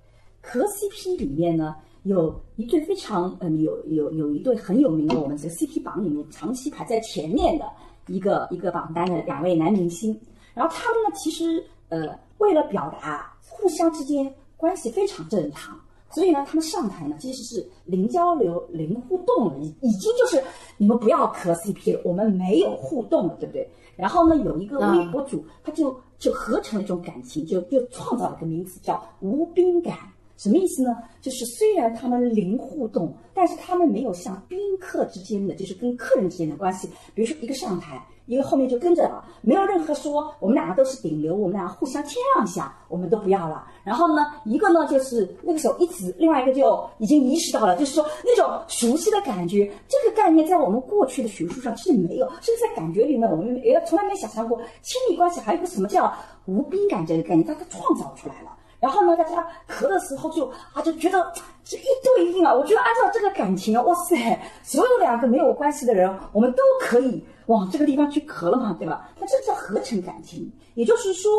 [0.43, 7.64] 磕 CP 里面呢，有一对非常嗯，有有有一对很有名的，我们这个 CP 榜里面长期排在前面的
[8.09, 10.14] 一个一个榜单的两位男明星。
[10.53, 15.79] 然后他们呢，其实呃，为了表达互相之间关系非常正常，
[16.11, 20.42] 所以呢，他们上台呢其实是零交流、零互动了，已已经就是
[20.77, 23.68] 你们不要磕 CP 了，我们没有互动了，对不对？
[23.97, 29.97] 然后呢，有一个微博主，他就就合成了一种感情，就就创造了一个名词叫无宾感。
[30.37, 30.97] 什么意思呢？
[31.20, 36.88] 就是虽然他们零互动，但是他们没有像宾客之间的，就是跟客人之间的关系。
[37.14, 43.67] 比如说一个上台，一个后面就跟着了，没有任何说我们两个都是顶流，我们俩互相谦让一下，我们都不要了。
[43.83, 56.13] 然后呢，一个呢就是那个时候一直，另外一个就已经意识到了，就是说那种熟悉的感觉，这个概念在我们过去的学术上其实没有，甚至在感觉里面我们也从来没想象过亲密关系还有个什么叫
[56.47, 58.51] 无宾感这个概念，它它创造出来了。
[58.81, 61.33] 然后呢，大家咳的时候就啊就觉得
[61.65, 69.11] 这一对应啊，我觉得按照这个感情啊，哇塞，所有两个没有关系的人，我们都可以往这个地方去咳了嘛，对吧？
[69.18, 71.30] 那这叫合成感情，也就是说，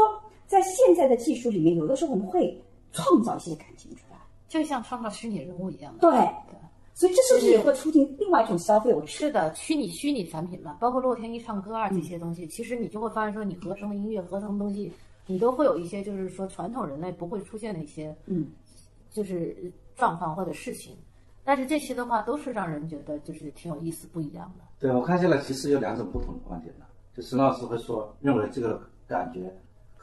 [0.46, 5.96] 在现在的技术里面，有的时候我们会创造一些感情出来，就像创造虚拟人物一样。
[6.00, 6.12] 对，
[6.94, 8.94] 所以这是不是也会促进另外一种消费？
[8.94, 14.92] 我是的，虚拟虚拟产品嘛，包括洛天依唱歌啊这些东西，其实你就会发现说，你合成的音乐、合成的东西，
[15.26, 18.48] 你都会有一些就是说传统人类不会出现的一些嗯，
[19.12, 20.96] 就是状况或者事情，
[21.46, 24.66] 但是这些的话都是让人觉得就是挺有意思、不一样的。
[24.80, 26.86] 对我看下来，其实有两种不同的观点呢。
[27.16, 29.56] 就沈老师会说，认为这个感觉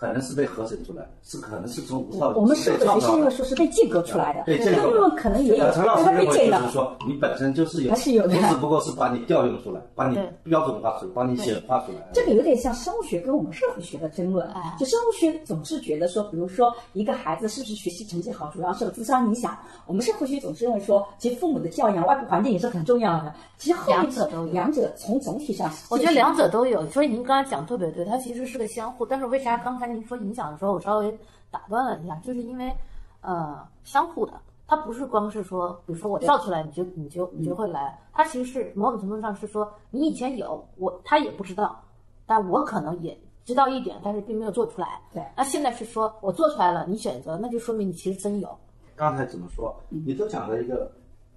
[0.02, 3.30] 可能是被合成出来的，是可能是从无套我们社会学生认为。
[3.30, 11.98] 说是被间隔出来的，对间隔那么可能也有，呃陈老师但认为就是说，你本身就是有，还是有的只不过是把你调用出来，把你标准化出来，把你显化出来。
[12.12, 14.74] 这个有点像生物学跟我们社会学的争论哎。
[14.76, 19.56] 就生物学总是觉得说，比如说一个孩子是不是学习成绩好，主要受智商影响。
[19.86, 23.32] 我们社会学总是认为说，其实父母的教养、外部环境也是很重要的。
[23.56, 29.06] 其实后两者都有两者从总体上，我觉得两者都有，所以您刚才讲特别对，它其实是个相互。
[29.06, 31.18] 但是为啥刚才您说影响的时候，我稍微
[31.50, 32.74] 打断了一下，就是因为
[33.20, 34.32] 呃相互的，
[34.66, 41.82] 它不是光是说，比如说我造出来你就你就你就会来，它其实是某种程度上是说你以前有我他也不知道，
[42.26, 45.00] 但我可能也知道一点，但是并没有做出来。
[45.12, 48.56] 对那现在是说我做出来了，你选择，那就说明你其实真有。
[48.94, 49.74] 刚才怎么说？
[49.88, 50.90] 你都讲了一个，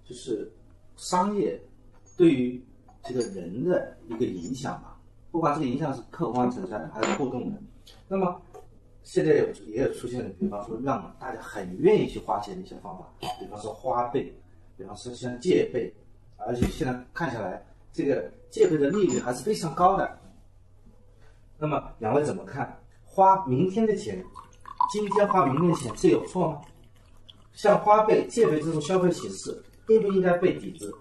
[0.04, 0.52] 就是
[0.96, 1.60] 商业
[2.18, 2.64] 对于
[3.02, 4.98] 这个人的一个影响吧，
[5.32, 7.60] 不管这个影响是客观存在的还是互动的。
[8.08, 8.40] 那么
[9.06, 13.08] 现在有也有出现了，比方说让大家很愿意去花钱的一些方法，
[13.40, 14.34] 比方说花呗，
[14.76, 15.94] 比方说像借呗，
[16.38, 17.64] 而且现在看下来，
[17.94, 20.20] 这个借呗的利率还是非常高的。
[21.60, 22.78] 那么两位怎么看？
[23.04, 24.26] 花明天的钱，
[24.92, 26.62] 今天花明天的钱，这有错吗？
[27.54, 29.56] 像花呗、借呗这种消费形式，
[29.88, 30.92] 应不应该被抵制？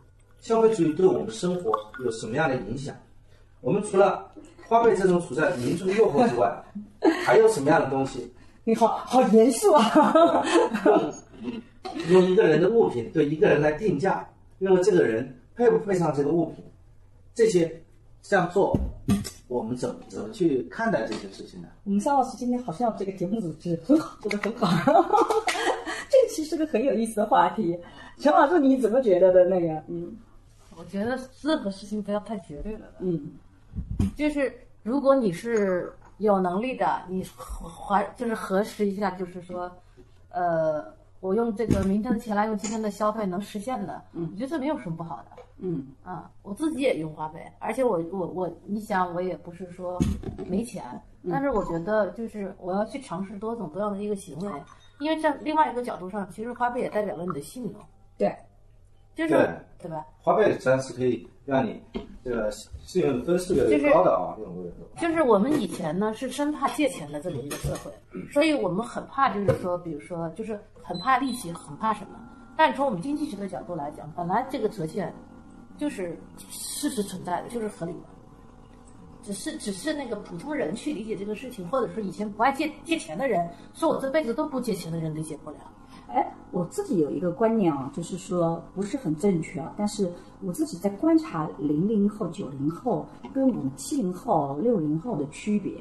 [0.40, 1.72] 消费主义对我们生活
[2.04, 2.94] 有什么样的影响？
[3.62, 4.30] 我们除了
[4.68, 6.64] 花呗这种处在民众诱惑之外，
[7.24, 8.32] 还有什么样的东西
[8.64, 10.44] 你好好严肃啊！
[12.08, 14.26] 用一个人的物品对一个人来定价，
[14.58, 16.64] 认为这个人配不配上这个物品，
[17.34, 17.82] 这些
[18.22, 18.74] 这样做，
[19.48, 21.68] 我们怎么怎么去看待这些事情呢？
[21.84, 24.66] 我们肖老师今天好像这个节目组织很好，做的很好。
[26.08, 27.78] 这个其实是个很有意思的话题。
[28.18, 29.68] 陈老师你怎么觉得的那个？
[29.88, 30.16] 嗯
[30.76, 32.80] 我觉得任何事情不要太绝对了。
[32.98, 33.30] 嗯
[34.16, 37.24] 就是如果你是有能力的，你
[37.88, 39.70] 还就是核实一下，就是说，
[40.30, 40.84] 呃，
[41.20, 45.42] 我用这个明天的钱来用今天的消费能实现的，嗯我觉得这没有什么不好的。
[45.58, 49.98] 嗯啊，我自己也用花呗，而且我我我，你想我也不是说
[50.48, 50.84] 没钱，
[51.30, 54.52] 但是我觉得就是我要去尝试多种多样的一个行为，
[54.98, 57.74] 因为在另外一个角度上，其实花呗也代表了你的信用，
[58.18, 58.36] 对，
[59.14, 59.48] 就是对
[59.82, 60.04] 对吧？
[60.20, 61.80] 花呗实际上是可以让你
[62.24, 67.92] 这个信用分数越来越高的啊，这种会就是我们以前呢是生怕借钱的这么一个社会，
[68.32, 72.18] 所以我们很怕，就是说，比如说，就是很怕利息，很怕什么。
[72.56, 75.12] 但是从我们经济学的角度来讲，本来这个折现
[75.76, 76.18] 就是
[76.50, 77.98] 事实存在的，就是合理的。
[79.22, 85.56] 只是只是那个普通人去理解这个事情，或者说以前不爱借借钱的人，说我这辈子都不借钱的人理解不了。
[86.14, 90.08] 哎，我自己有一个观念啊，就是说不是很正确啊，但是
[90.40, 95.72] 我自己在观察零零后、九零后跟我们七零后、六零后的区别，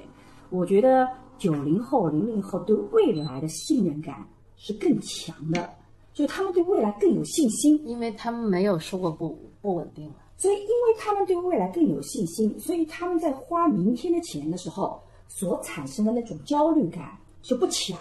[0.50, 5.70] 我觉得九零后、零零后对未来的信任感是更强的，
[6.14, 7.80] 就是他们对未来更有信心。
[7.86, 10.12] 因为他们没有受过不不稳定。
[10.36, 17.96] 所以，因为他们对未来更有信心，所以他们在花明天的钱的时候所产生的那种焦虑感就不强。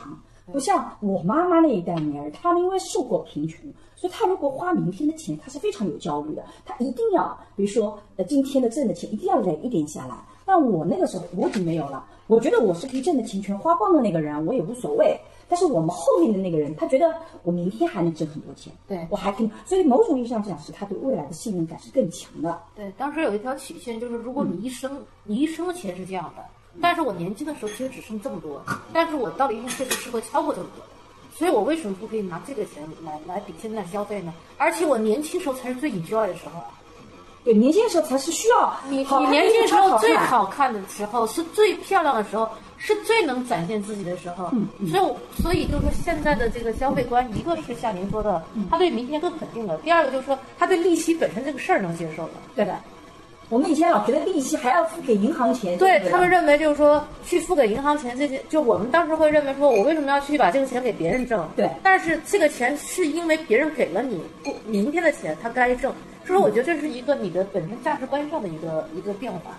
[0.50, 3.60] 不像我妈妈那一代人儿，他们因为受过贫穷，
[3.94, 6.42] 所以她如果花明天的钱，她是非常有焦虑的。
[6.64, 10.16] 她一定要，比如说，呃，今天的挣的钱一定要累一点下来。
[10.44, 15.16] 但我那个时候我已经没有了，我觉得我是可以挣的钱全花光的那个人，我也无所谓。
[15.48, 22.58] 但是我们后面的那个人，他觉得我明天还能挣很多钱，对我还可以，所以某种意义上讲，是他对未来的信任感是更强的。
[22.74, 26.42] 对，当时有一条曲线，就是如果你一生、你一生的钱是这样的，
[26.80, 30.90] 但是我年轻的时候其实只剩这么多，但是我到了一定岁数是会超过这么多的，
[31.36, 34.32] 所以我为什么不可以拿这个钱来来抵现在消费呢？
[34.56, 36.70] 而且我年轻时候才是最 enjoy 的时候啊，
[37.44, 44.48] 对，年轻的时候才是需要你你年轻时候最好看的时候，是最漂亮的时候，是最能展现自己的时候。
[44.52, 52.30] 嗯所以，所以就是说，现在的这个消费观，一个是像您说的，他对明天更肯定了；第二个就是说，他对利息本身这个事儿能接受了。
[52.56, 52.78] 对的。
[53.52, 61.46] 我们以前老觉得利息还要付给银行钱，不对他们认为就是说去付给银行钱这些，就我们当时会认为说，我为什么要去把这个钱给别人挣？
[61.54, 65.92] 对但是这个钱是因为别人给了你不明天的钱，他该挣。
[66.24, 69.50] 所以说，我觉得这是一个你的本身价值观上的一个一个变化。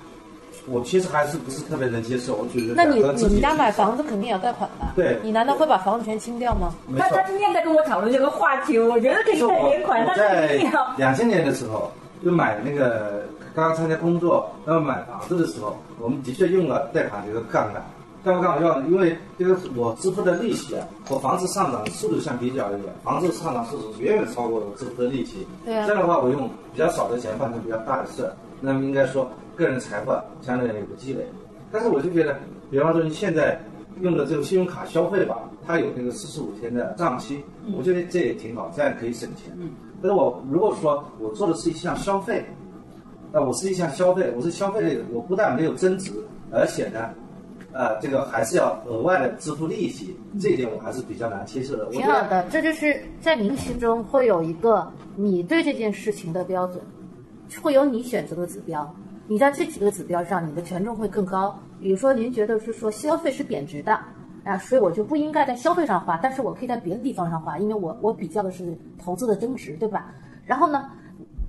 [0.66, 4.92] 我其实还是不是特别能接受，我觉得那你你们家买房子肯定也要贷款吧？
[4.96, 6.74] 对你难道会把房子全清掉吗？
[6.88, 7.28] 没错他他。
[7.28, 11.92] 今天在跟我讨论这个话题，我觉得可以贷点款，我但是在一定要两千年的时候，
[12.26, 13.24] 就买那个
[13.56, 17.84] 刚刚参加工作要买房子的时候，我们的确用了贷款这个杠杆。
[18.24, 18.88] 干不干嘛要呢？
[18.90, 25.46] 因为这个我支付的利息啊，和房子上涨的速度相比较而言，房子上涨速度远远超过我支付的利息。
[25.66, 31.28] 对啊这样的话，我用比较少的钱办成比较大的事，那么应该说个人财富啊相对有个积累。
[31.70, 32.40] 但是我就觉得，
[32.72, 33.62] 比方说你现在
[34.00, 35.38] 用的这个信用卡消费吧，
[35.68, 37.44] 它有那个四十五天的账期，
[37.78, 39.54] 我觉得这也挺好，这样可以省钱。
[40.02, 42.46] 但是我如果说我做的是一项消费，
[43.36, 46.12] 那我是一项消费，我是消费类的，我不但没有增值，
[46.52, 47.10] 而且呢，
[47.72, 51.88] 呃，这个还是要额外的支付利息，这一点我还是比较难接受的。
[51.88, 56.80] 挺好的，这就是在您心中会有一个你对这件事情的标准，
[57.60, 58.96] 会有你选择的指标。
[59.28, 61.58] 你在这几个指标上，你的权重会更高。
[61.80, 64.00] 比如说，您觉得是说消费是贬值的
[64.44, 70.14] 啊，所以我就不应该在消费上花，但是我可以在别的地方上花，因为我我比较的是投资的增值，对吧？
[70.46, 70.88] 然后呢，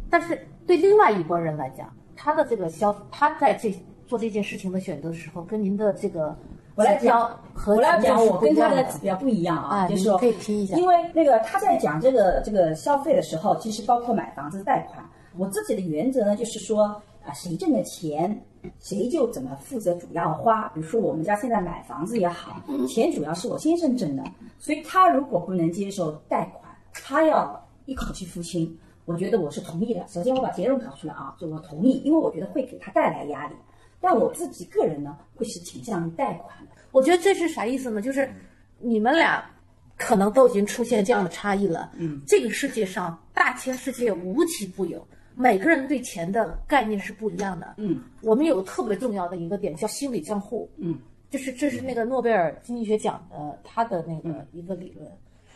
[0.08, 3.74] 但是对另外一拨人来讲，他的这个消，他在这
[4.06, 6.36] 做这件事情的选择的时候，跟您的这个
[6.74, 15.04] 我来讲，和我来讲，我跟他的的指标不一样啊，就是说可以提一下因为那个他在讲这个这个消费的时候，其实包括买房子贷款，
[15.36, 16.84] 我自己的原则呢，就是说
[17.24, 18.42] 啊，谁挣的钱，
[18.80, 20.68] 谁就怎么负责主要花。
[20.74, 24.22] 比如说我们家现在买房子也好，钱主要是我先生挣的，
[24.58, 28.76] 所以他如果不能接受贷款，他要一口气付清。
[29.04, 30.06] 我觉得我是同意的。
[30.08, 33.54] 首先我把结论搞出来啊，就我同意，因为我觉得会给他带来压力。
[34.00, 36.72] 但我自己个人呢，会是倾向于贷款的。
[36.92, 38.02] 我觉得这是啥意思呢？
[38.02, 38.30] 就是
[38.78, 39.44] 你们俩
[39.96, 41.92] 可能都已经出现这样的差异了。
[41.96, 47.74] 嗯，这个世界上大千世界无奇不有，每个人对钱的概念是不一样的。
[47.78, 50.70] 嗯，我们有个特别重要的一个点叫心理账户。
[50.76, 50.98] 嗯，
[51.30, 55.10] 就是这是那个诺贝尔经济学奖的他的那个一个理论，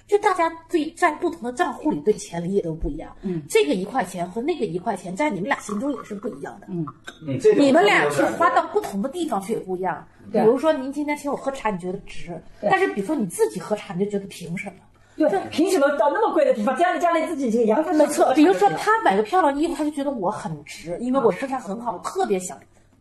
[0.09, 3.15] 就大家对在不同的账户里对钱理解都不一样。
[3.23, 6.67] 嗯，这个一块钱和那个一块钱在你们俩心中也是不一样的。
[6.71, 6.85] 嗯，
[7.27, 10.03] 嗯，你们俩去花到不同的地方去也不一样。
[10.33, 15.29] 比如说您今天请我喝茶，你觉得值，但是比如说你自己喝茶，你就觉得凭什么？
[15.29, 22.57] 对，凭什么到那么贵的地方，家里家里自己这个阳台上没错，比如说他买个漂亮衣服，他就觉得我很值，因为我身材很好，我特别想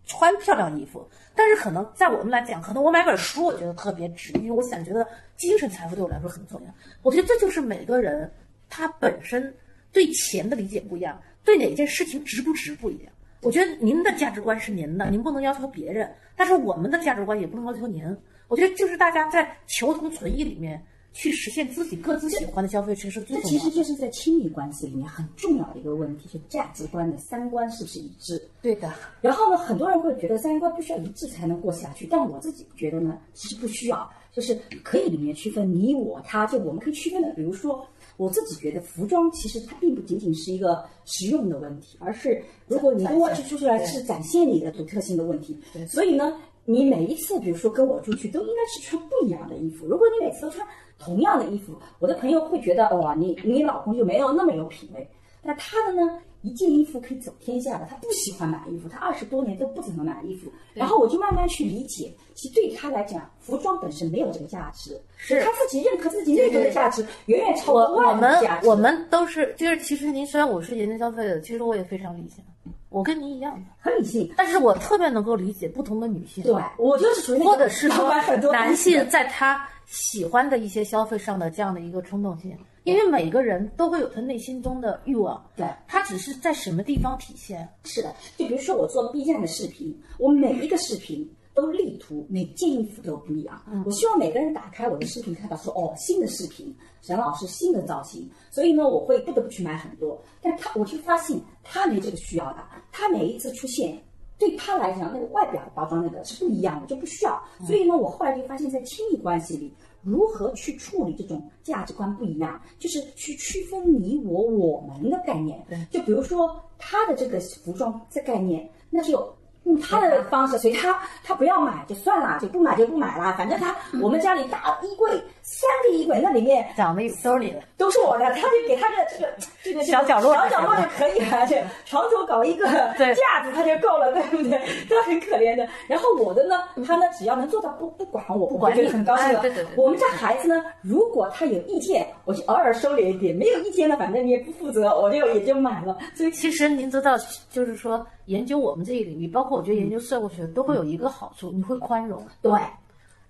[0.08, 1.08] 穿漂亮衣服。
[1.36, 6.74] 但是可能在我们来讲，可能我买本书，我觉得特别值，因为我想觉得精神财富对我来说很重要。
[7.04, 8.32] 我觉得这就是每个人
[8.68, 9.54] 他本身
[9.92, 13.14] 对钱的理解不一样，对哪件事情值不值不一样。
[13.44, 18.04] 我觉得您的价值观是您的，您不能要求别人，但是我们的价值观也不能要求您。
[18.48, 20.84] 我觉得就是大家在求同存异里面
[21.18, 23.60] 去实现自己各自喜欢的消费，这是最这重要的。
[23.60, 28.40] 其实就是在亲密关系里面很重要的一个问题，就价值观的三观是不是一致？
[28.62, 28.94] 对的。
[29.20, 37.86] 然后呢，很多人会觉得三观必须要一致才能过下去，但我自己觉得呢，其实不需要，就是可以里面区分你我他，就我们可以区分的，比如说。
[38.16, 45.56] 我自己觉得服装其实它并不仅仅是一个实用的问题，而是如果你跟我出出来是展现你的独特性的问题。
[45.88, 46.34] 所以呢，
[46.70, 49.88] 你每一次比如说跟我出去都应该是穿不一样的衣服。
[49.88, 50.68] 如果你每次都穿
[51.00, 55.08] 同样的衣服，我的朋友会觉得哇，你你老公就没有那么有品味。
[55.42, 60.52] 那他的呢，一件衣服可以走天下的，他不喜欢买衣服，他二十多年都不怎么买衣服。
[60.74, 68.68] 然后我就慢慢去理解，其实对他来讲，服装本身没有这个价值，是他自己认可自己认可的价值，远远超过我们外部的价值。
[68.68, 72.44] 我们都是，就是其实您虽然我是研究消费的，其实我也非常理性，
[72.90, 73.54] 我跟您一样。
[73.56, 74.34] 的，很理性。
[74.38, 78.14] 但是我特别能够理解不同的女性，对，我就是属于或者是说
[78.52, 85.68] 男性在他喜欢的一些消费上的这样的一个冲动性，因为每个人都会有他内心中的欲望，对。
[85.88, 87.68] 他只是在什么地方体现。
[87.84, 93.60] 是的，就比如说我做 B 站的视频，我每一个视频都力图每件衣服都不一样。
[93.84, 98.30] 我希望每个人打开我的视频，看到说哦，新的视频，沈老师新的造型。
[98.52, 100.22] 所以呢，我会不得不去买很多。
[100.40, 103.98] 但他我就发现他没这个需要的，他每一次出现。
[104.40, 107.42] 对他来讲，那个外表包装那个是不一样的，就不需要。
[107.66, 115.60] 所以呢，我后来就发现，在亲密关系里，如何去处理这种价值观不一样，就是去区分你我我们的概念。
[115.90, 119.36] 就比如说他的这个服装这概念，那就
[119.68, 129.34] 用他的方式，所以他他不要买就算了，就不买就不买了，反正他我们家里大衣柜三个衣柜，那里面长得都是你的，都是我的， 他就给他的这个
[129.64, 134.60] 这个小角落小角落就可以了，这床头搞一个架子他就够了，对不对？
[134.90, 135.66] 都很可怜的。
[135.88, 139.42] 然后我的呢，他呢只要能做到不不管我，不管你很高兴了。
[139.78, 145.98] 我们家孩子呢，如果他有意见，我就偶尔收敛一点；没有意见呢，反正你也不负责，我就也就买了。
[146.14, 147.16] 所以其实您知道，
[147.50, 152.22] 就是说研究我们这一领域，包括我觉得研究社会学，都会有一个好处，你会宽容。
[152.42, 152.52] 对，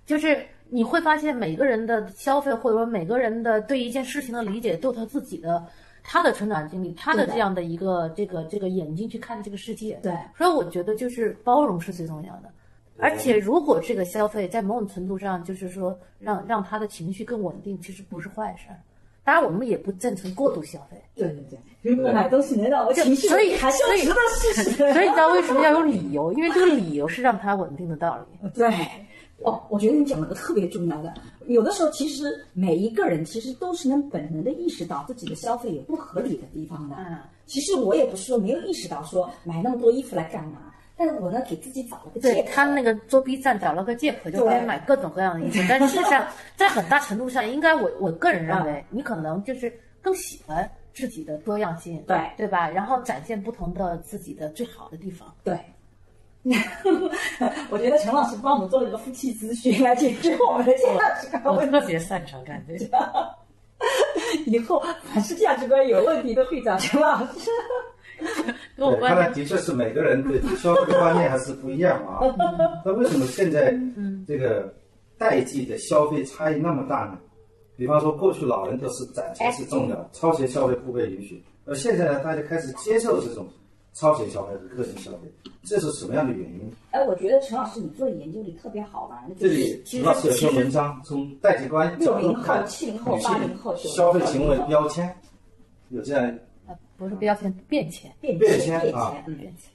[0.04, 5.66] 就是你会发现每个人的消费，或者说每个人的对一件事情的理解，都有他自己的
[6.04, 10.00] 他的成长经历，他的这样的一个这个这个眼睛去看这个世界。
[10.02, 12.50] 对所以我觉得就是包容是最重要的。
[13.00, 18.76] 而且，如果这个消费在某种程度上，就是说让让他的情绪更稳定，其实不是坏事儿。
[19.24, 21.00] 当然，我们也不赞成过度消费。
[21.14, 24.00] 对对对，如果买东西能让我情绪所以还是要所以。
[24.02, 26.34] 所以你知道为什么要有 理由？
[26.34, 28.50] 因为这个理由是让他稳定的道理。
[28.56, 28.68] 对，
[29.44, 31.14] 哦，我觉得你讲了个特别重要的，
[31.46, 36.96] 有的时候其实每一个人其实都是能本能的意识到自己的消费有不合理的地方的。
[36.98, 42.42] 嗯，其实我也不是说没有意识到说买那么多衣服来干嘛，但是我呢给自己找了个借口。
[42.42, 45.60] 对他那个做 B 站找了个借口，就可以买各种各样的衣服。
[45.70, 46.28] 但事实上，
[46.58, 49.72] 在很大程度上，应该我我个人认为，你可能就是
[50.02, 52.68] 更喜欢自己的多样性，对对吧？
[52.68, 55.32] 然后展现不同的自己的最好的地方。
[55.44, 55.58] 对。
[57.70, 61.88] 我觉得陈老师帮我们做了一个夫妻咨询来解决我们的价值观问题。
[61.88, 62.98] 别擅长干这个。
[64.48, 67.50] 以后凡是价值观有问题，都会找陈老师。
[68.18, 72.20] 对，跟我关系看来的确是每个人对消费观念还是不一样啊。
[72.84, 74.74] 那为什么现在嗯这个
[75.18, 77.20] 代际的消费差异那么大呢？
[77.76, 83.48] 比方说，过去老人都是攒钱是重要，超前消费不被允许，而现在呢，大家开始接受这种
[84.00, 85.20] 超前消费和个性消费，
[85.64, 86.72] 这是什么样的原因？
[86.92, 95.16] 哎，我觉得陈老师你做的研究里特别好玩的，这里是其实主要是有篇文章从代际观角度六零后看七零后女八零后消费行为标签，
[95.90, 98.12] 有这样啊不是标签，变迁。
[98.22, 99.72] 变变迁变迁啊，嗯变迁。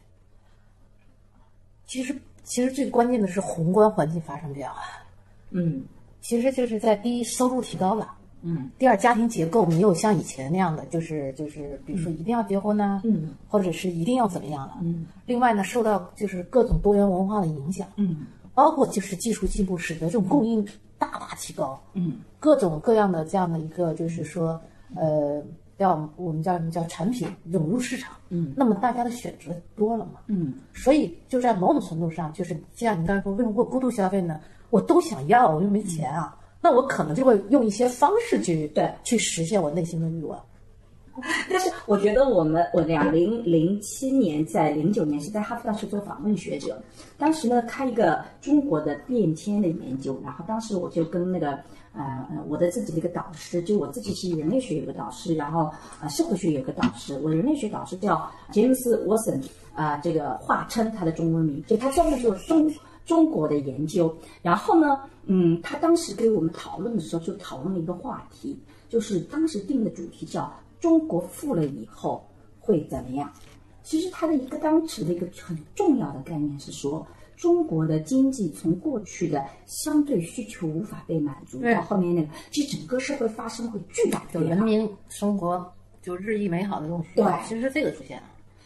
[1.85, 4.77] 其实，其实最关键的是宏观环境发生变化。
[5.51, 5.85] 嗯
[6.21, 8.07] 其实就是在第一，收入提高了；
[8.43, 8.71] 嗯。
[8.79, 13.31] 第二，家庭结构没有像以前那样的，就是就是，比如说一定要结婚呐、嗯。
[13.49, 14.79] 或者是一定要怎么样了。
[14.83, 15.07] 嗯。
[15.27, 18.27] 另外呢，受到就是各种多元文化的影响，嗯。
[18.55, 20.63] 包括就是技术进步使得这种供应
[20.99, 24.61] 大大提高，嗯，各种各样的这样的一个就是说，
[24.95, 25.43] 呃，
[25.79, 34.39] 叫我们叫什么叫产品涌入市场，嗯，那么大家的选择多了嘛，嗯，所以就在某种程度上，就是像你刚才说，为什么过过度消费呢？
[34.69, 38.91] 我都想要，我又没钱啊，那我可能就会用一些方式去对。
[39.05, 40.43] 去实现我内心的欲望。
[41.51, 46.83] 但是我觉得我们我两零零七年在零九年是在哈佛大学做访问学者，
[47.19, 51.51] 当时呢开一个中国的变迁的研究，然后当时我就跟那个
[51.93, 59.39] 呃呃我的自己的一个导师，就我自己是人类学有个导师，然后呃社会学有个导师，我人类学导师叫杰姆斯沃森
[59.75, 62.73] 啊，这个化称他的中文名，就他专门做中
[63.05, 70.53] 中国的研究，然后呢，嗯，他当时给我们讨论的时候就讨论了一个话题，就是当时定的主题叫。
[70.83, 72.29] 中国富了以后
[72.59, 73.33] 会怎么样？
[73.85, 85.73] 其实他的一个当时的一个很重要的概念是说，中国的经济从过去的相对需求无法被满足，到后面那个，其实整个社会发生会巨大的人民生活
[86.03, 88.25] 就日益美好的这种需对，其实这个出现了，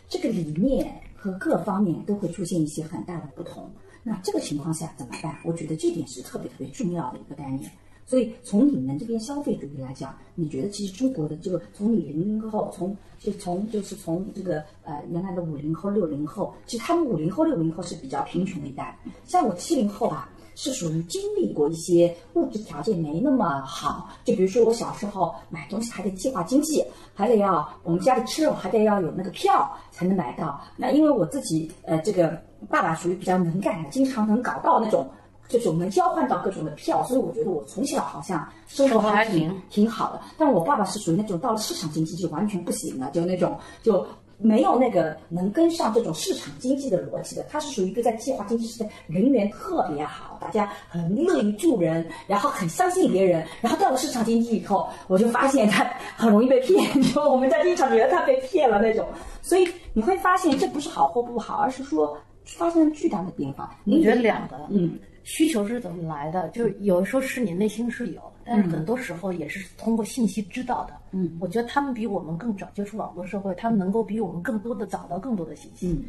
[0.08, 3.70] 这个理念和各方面都会出现一些很大的不同。
[4.08, 5.36] 那这个情况下怎么办？
[5.44, 7.68] 我觉得这点是特别特别重要的一个概念。
[8.04, 18.96] 所以从你们这边消费主义来讲，你觉得其实中国的这个从你零零后，从就从就是从这个呃原来的五零后、六零后，其实他们五零后、六零后是比较贫穷的一代。
[19.24, 30.60] 像我七零后啊，是属于经历过一些物质条件没那么好，就比如说我小时候买东西还得计划经济，还得要我们家里吃肉还得要有那个票才能买到。
[30.76, 35.08] 那因为我自己呃这个爸爸属于比较能干的，经常能搞到那种。
[35.48, 40.20] 就是我们交换到各种的票，所以我觉得我从小好像生活还挺挺好的。
[40.36, 44.04] 但我爸爸是属于那种到了市场经济就完全不行了，就那种就
[44.38, 47.44] 没有那个能跟上这种市场经济的逻辑的。
[47.48, 53.46] 他是属于一个在计划经济时代人缘特别好，大家很乐于助人，然后很相信别人。
[53.60, 59.06] 然后到了市场经济以后，我就发现他很容易被骗，就我们家经常觉得他被骗了那种。
[59.42, 63.76] 所以你会发现这不是好或不好，而是说发生了巨大的变化。
[63.84, 64.56] 你觉得两个？
[64.70, 64.98] 嗯。
[65.24, 66.48] 需求是怎么来的？
[66.50, 70.94] 就是有的时候是你内心是有，但是很多时候也是通过信息知道的。
[71.10, 75.88] 嗯，我觉得他们比我们更早接触网络社会，他们能够比我们更多的找到更多的信息。
[75.88, 76.04] 嗯。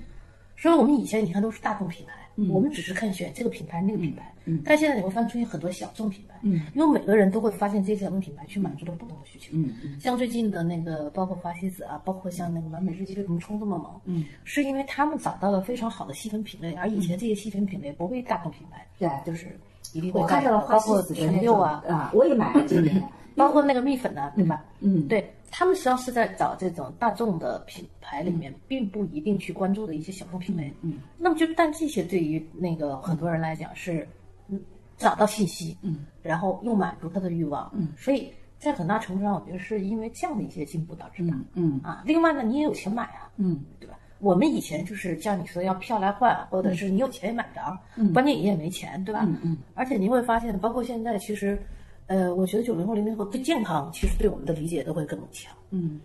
[0.56, 2.14] 所以我们以前你看都是大众品牌，
[2.50, 4.32] 我们只是看选这个品牌那个品牌，
[4.64, 6.36] 但现在你会发现出现很多小众品牌，
[6.76, 9.58] 因为每个人都会发现这些小众品牌去满足了不同的需求。
[10.00, 14.24] 像最近的那个，包括华西子啊，包括像那个完美日记为什么冲这么猛？
[14.44, 19.60] 是因为他们找到了非常好的细分品类，而以前这些细分品类不被大众品牌，对，就是
[19.94, 23.02] 一定会我看到了包括成就啊，啊，我也买了今年，
[23.38, 24.66] 包括那个蜜粉呢，对吧？
[24.82, 25.34] 嗯，对。
[25.50, 30.72] 他们实际上是在找这种大众的品牌里面，并不一定去关注的一些小众品类。
[30.82, 34.06] 嗯，那么就但这些对于那个很多人来讲是，
[34.50, 34.60] 嗯，
[34.98, 38.30] 找到信息，嗯，然后又满足他的欲望，嗯，所以
[38.60, 41.34] 在很大程度上，我觉得是因为这样的一些进步导致的。
[41.54, 43.98] 嗯啊，另外呢，你也有钱买啊，嗯，对吧？
[44.20, 49.22] 我们以前就是像你说要票来换，或者是你有钱也买不着，嗯，关键你也没钱，对吧？
[49.26, 51.58] 嗯嗯，而且你会发现，包括现在其实。
[52.08, 55.54] 呃，我觉得九零后、零零后对健康其实对我们的理解都会更强。
[55.72, 56.00] 嗯，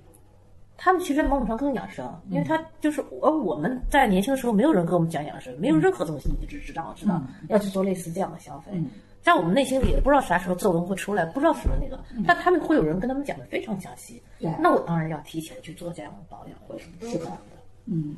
[0.77, 8.73] 他们其实某种上更养生，因为他就是而我们在年轻的时候，没有人跟我们讲养生，没有任何东西你只知道知道要去做类似这样的消费，
[9.23, 14.21] 在我们内心里也不知道啥时候皱纹会出来，不知道什么那个，但他们会有人跟他们讲的非常详细。
[14.59, 17.57] 那我当然要提前去做这样的保养或者什么是这样的。
[17.87, 18.17] 嗯，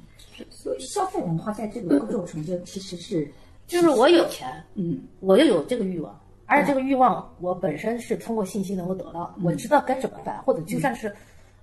[0.48, 3.30] 所以消费文化在这个 过程中其实是，
[3.66, 6.18] 就是我有钱，嗯，我又有这个欲望。
[6.46, 11.14] 而且这个欲望，我本身是通过信息能够得到，我知道该怎么办，或者就算是，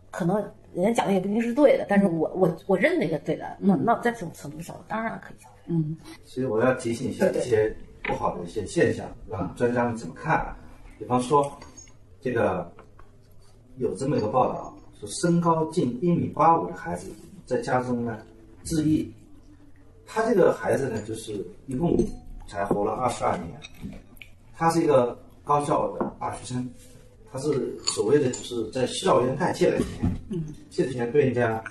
[0.10, 0.36] 可能
[0.74, 5.62] 人家讲的也不一定是对的，但是我我我认那个对的，那那在这种程度上，当然可以消费。
[5.68, 10.56] 嗯，其实我要提醒一下这些不好的一些现象，让专家们怎么看？
[10.98, 11.52] 比方说，
[12.20, 12.72] 这个
[13.78, 17.12] 有这么一个报道，说身高近一米八五的孩子
[17.46, 18.18] 在家中呢
[18.64, 19.14] 自缢，
[20.06, 21.96] 他这个孩子呢就是一共
[22.48, 24.02] 才活了二十二年。
[24.62, 26.70] 他是一个高校的大学生，
[27.32, 30.16] 他是所谓的就是在校园贷借的钱，
[30.70, 31.64] 借的钱对人家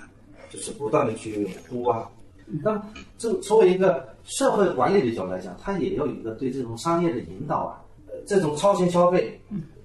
[0.49, 2.09] 就是不断的去哭啊。
[2.45, 2.83] 那么
[3.17, 7.81] 这作为一个社会管理的角度来讲，他也要有一个对这种商业的引导啊。
[8.07, 9.39] 呃，这种超前消费，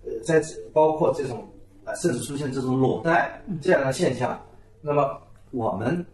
[0.04, 0.42] 呃，在
[0.72, 1.48] 包括这种
[1.84, 4.36] 啊，甚至出现这种裸贷这样的现象，
[4.80, 5.16] 那么
[5.52, 6.04] 我们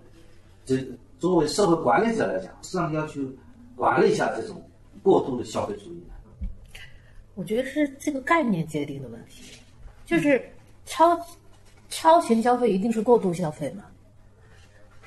[0.66, 0.76] 这
[1.18, 3.26] 作为社会管理者来讲，实际上要去
[3.74, 4.62] 管理一下这种
[5.02, 6.01] 过度的消费主义。
[7.34, 9.58] 我觉得是这个概念界定的问题，
[10.04, 10.42] 就是
[10.84, 11.18] 超
[11.88, 13.84] 超前消费一定是过度消费吗？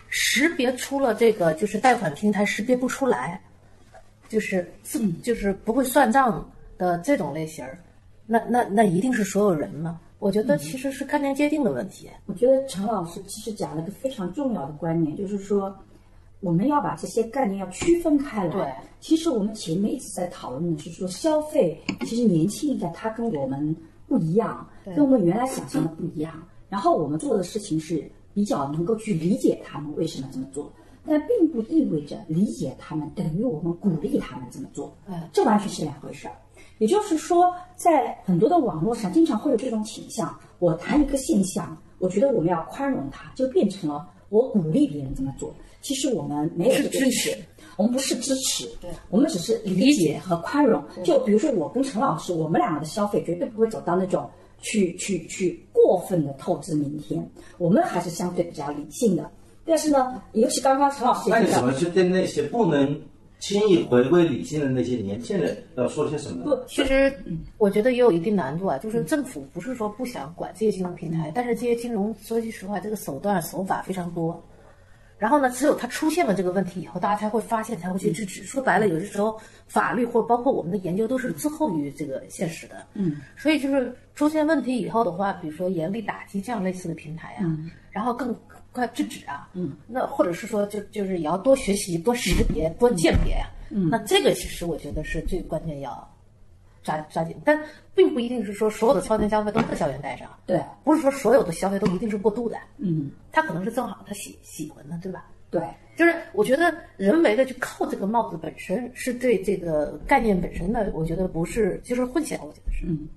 [0.10, 3.42] 识别出了这个就是贷款平台识别不出来，
[4.30, 7.78] 就是自就是不会算账的这种类型儿，
[8.26, 10.00] 那那那一定是所有人吗？
[10.20, 12.10] 我觉得其实是概念界定的问题。
[12.26, 15.78] 我觉得陈老师其实讲了一个非常重要的观念，就是说
[16.46, 18.52] 我们要把这些概念要区分开来。
[18.52, 23.76] 对，其实我们前面一直在讨论的是说消费，其实年轻一代他跟我们
[24.08, 24.64] 不一样，
[24.96, 26.32] 跟我们原来想象的不一样。
[26.70, 30.72] 然后我们做的事情是比较能够去理解他们为什么这么做，
[31.04, 34.96] 但并不意味着理解他们等于我们鼓励他们这么做。
[35.08, 36.36] 嗯，这完全是两回事儿。
[36.78, 40.38] 也就是说，在很多的网络上，经常会有这种倾向。
[40.60, 45.52] 我谈一个现象，我觉得我们要宽容它，就变成了我鼓励别人这么做。
[45.86, 47.38] 其实我们没有支持，
[47.78, 50.84] 我们不是支持，对我们只是理解和宽容。
[51.04, 54.28] 就比如说我跟陈老师，我们两个的消费绝对不会走到那种
[54.60, 57.24] 去去去过分的透支明天，
[57.60, 59.30] 我们还是相对比较理性的。
[59.64, 63.00] 但是呢，尤其刚刚陈老师那你怎么去对那些不能
[63.38, 66.56] 轻易回归理性的那些年轻人要说些什么呢？
[66.56, 67.16] 不，其实
[67.60, 74.44] 我觉得也有一定难度啊，就是政府不是说不想管这些金融平台，但是这些金融说句实话，这个手段手法非常多。
[75.18, 78.44] 然后呢，只有它出现了这个问题以后，大家才会发现，才会去制止。
[78.44, 82.86] 说白了，有些时候法律或包括我们的研究都是滞后于这个现实的。
[82.94, 87.46] 嗯，所以就是出现问题以后的话，比如说严厉打击这样类似的平台啊，
[87.92, 88.36] 然后更
[88.74, 96.15] 快制止啊，嗯，那或者是说就就是也要多学习、多识别、多鉴别呀、嗯，那这个其实我觉得是最关键要
[96.86, 97.60] 抓抓紧，但
[97.94, 105.26] 并不一定是说所有的超前消费都在校园带上，对不是说所有的消费都一定是过度的，嗯，他可能是正好他喜喜欢的，对吧？
[105.50, 105.62] 对。
[105.98, 112.86] 就是我觉得人为的去扣这个帽子本身是对这个概念本身的，我觉得不是就是混淆，我觉得是。
[112.86, 113.08] 嗯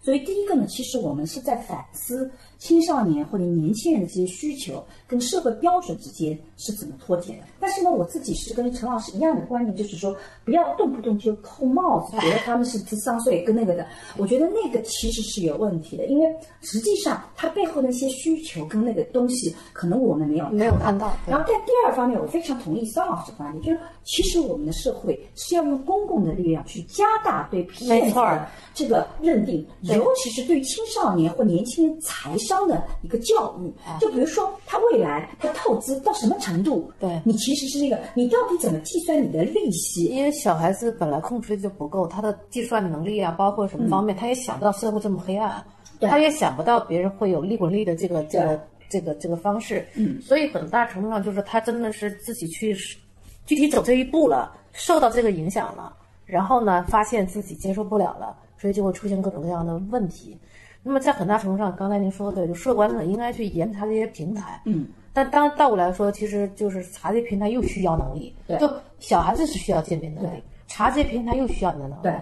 [0.00, 7.38] 所以第一个呢，其实我们是在反思青少年或者年轻人的这些需求跟社会标准之间是怎么脱节的。
[7.60, 13.86] 但是呢，我自己是跟陈老师一样的观念，就是说不要动不动就扣帽子，觉得他们是智商税跟那个的。
[14.16, 16.26] 我觉得那个其实是有问题的，因为
[16.60, 28.18] 实际上他背后的一些需求跟那个东西，可能我们没有没有看到然后在第二方面，我非常同意桑老师的观点，就是其实我们的社会是要用公共的力量去加大对骗子
[28.74, 33.72] 这个认定，尤其是对青少年或年轻人财商的一个教育。
[34.00, 40.06] 就比如说，他未来他透支到什么程度，对你其实是这个，你到底怎么计算你的利息？
[40.06, 45.62] 因为小孩子本来控制力就不够，他的计算能力啊，包括什么方面，他也想不到社会这么黑暗，
[46.00, 52.74] 对他也想不到别人会有利滚利的这个这个这个这个方式，嗯，所以很大程度上就是他真的是自己去
[53.44, 55.94] 具体走这一步了，受到这个影响了，
[56.24, 60.38] 然后呢，发现自己接受不了了，所以就会出现各种各样的问题。
[60.82, 68.56] 那么在很大程度上，刚才您说的，就社管呢应该去严查这些平台，嗯，但当倒过来说，其实就是查这些平台又需要能力，对。
[68.58, 72.14] 就小孩子是需要鉴别能力，查这些平台又需要你的能力，对，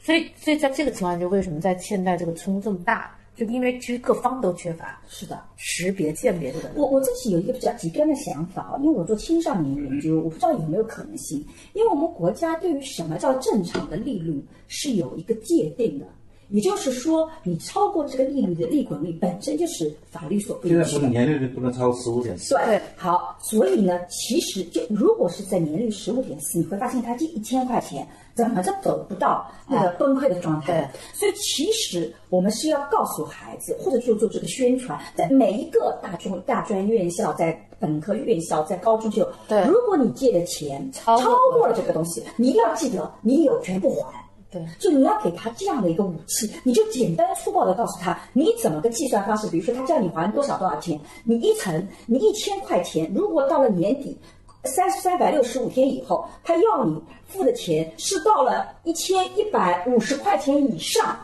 [0.00, 5.40] 所以所以在这个情况下，就为什么在现在这个冲突这么大，就因为其实各方都缺乏是的。
[5.56, 6.80] 识别鉴别这个能力。
[6.80, 11.38] 我我自己有一个比较极端的想法啊，因为我做青少年研究，我不知道有没有可能性，
[11.74, 16.06] 因为我们国家对于什么叫正常的利率是有一个界定的，
[16.50, 20.98] 也就是说，你超过这个利率的利滚利本身就是法律所不现在允许的。
[21.00, 30.90] 不是年利率不能超过十五点四，对，好，所以呢，其实就如果是在年率十五点四，你会发现它这一千块钱怎么着走不到那个崩溃的状态。
[31.14, 44.18] 所以其实我们是要告诉孩子，或者就做这个宣传，在每一个大专大专院校，在本科院校，在高中就，对如果你借的钱超过过了这个东西，你一定要记得，你有权不还。
[44.50, 49.48] 对，就你要给他这样的一个武器，你就简单粗暴的告诉他，你怎么个计算方式？
[49.48, 54.18] 比如说他叫你还多少多少钱，你一层，你一千块钱，如果到了年底。
[54.64, 61.18] 三三百六十五天以后，他要你付的钱是到了一千一百五十块钱以上，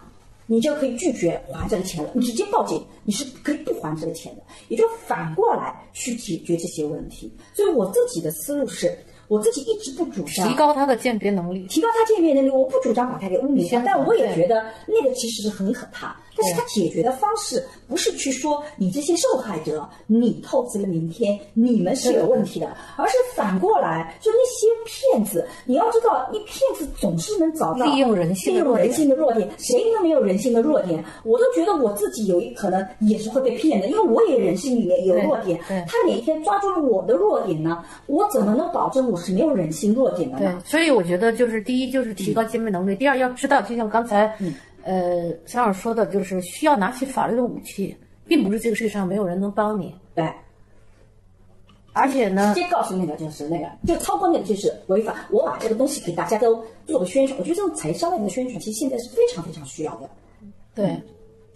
[0.46, 7.30] 你就可以拒绝还这个钱了，你直接报警，你是可以不还这个钱的，也就反过来去解决这些问题。
[7.52, 8.98] 所以我自己的思路是，
[9.28, 11.66] 我自己一直不主张提高他的鉴别能力。
[11.68, 16.16] 提高他鉴别能力，我不主张把他给污名化但我也觉得那个其实是很可怕。
[16.38, 31.02] 但是他解决的方式不是去说你这些受害者，你透支了明天，你们是有问题的，而是反过来，就那些骗子，你要知道，一骗子总是能找到利用人性的弱点利用人性的弱点，谁都没有人性的弱点？
[31.24, 35.58] 我都觉得我自己有一可能也是会被骗的，因为我也人性里面有弱点。
[35.86, 37.82] 他哪一天抓住了我的弱点呢？
[38.08, 44.26] 我怎么能保证我是没有人性弱点的对？，所以我觉得就是第一就是提高鉴别能力，第二要知道，就像刚才，
[44.82, 47.96] 呃，张老师说的，就是需要拿起法律的武器，
[48.26, 49.94] 并不是这个世界上没有人能帮你。
[50.14, 50.30] 对。
[51.92, 55.14] 而且呢直，接告诉那个就是那个，就超过那个就是违法。
[55.30, 60.10] 我把这个东西给大家都做个宣传，我觉得这种财商类的宣传，其实现在是非常非常需要的。
[60.74, 60.94] 对，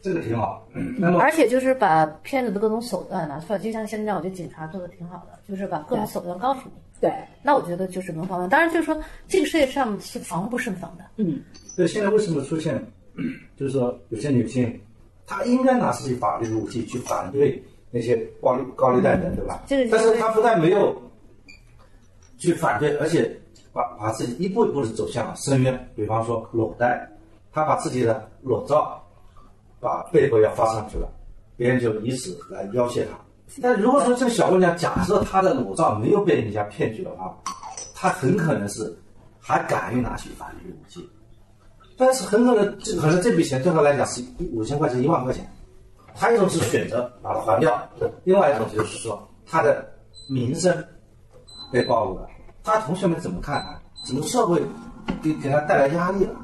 [0.00, 0.66] 这个挺好。
[0.96, 6.72] 那么而且就是把骗子的各种手段拿出来，就像现在我觉得警察做的挺好的，就是把各种手段告诉你。
[7.00, 7.10] 对，
[7.42, 8.48] 那我觉得就是能防范。
[8.48, 11.04] 当然，就是说这个世界上是防不胜防的。
[11.16, 11.42] 嗯，
[11.74, 12.78] 对，现在为什么出现，
[13.56, 14.78] 就是说有些女性，
[15.26, 19.62] 她应该拿自己法律的武器去反对那些高利高利贷的，对吧？
[19.66, 20.94] 这个但是她不但没有
[22.36, 23.34] 去反对，而且
[23.72, 25.90] 把把自己一步一步的走向了深渊。
[25.96, 27.10] 比方说裸贷，
[27.50, 29.02] 她把自己的裸照
[29.80, 31.10] 把背后要发上去了，
[31.56, 33.18] 别人就以此来要挟她。
[33.62, 37.36] 但如果说这个小姑娘假设她的裸照没有被人家骗取的话，
[37.94, 38.96] 她很可能是
[39.38, 41.08] 还敢于拿起法律武器。
[41.96, 45.46] 但是很可能，这可能这笔钱对他来讲是一五千块钱、一万块钱。
[46.14, 47.80] 他一种是选择把它还掉，
[48.24, 49.86] 另外一种就是说他的
[50.28, 50.74] 名声
[51.72, 52.26] 被暴露了，
[52.64, 53.80] 他同学们怎么看他？
[54.06, 54.62] 整个社会
[55.22, 56.34] 给给他带来压力了。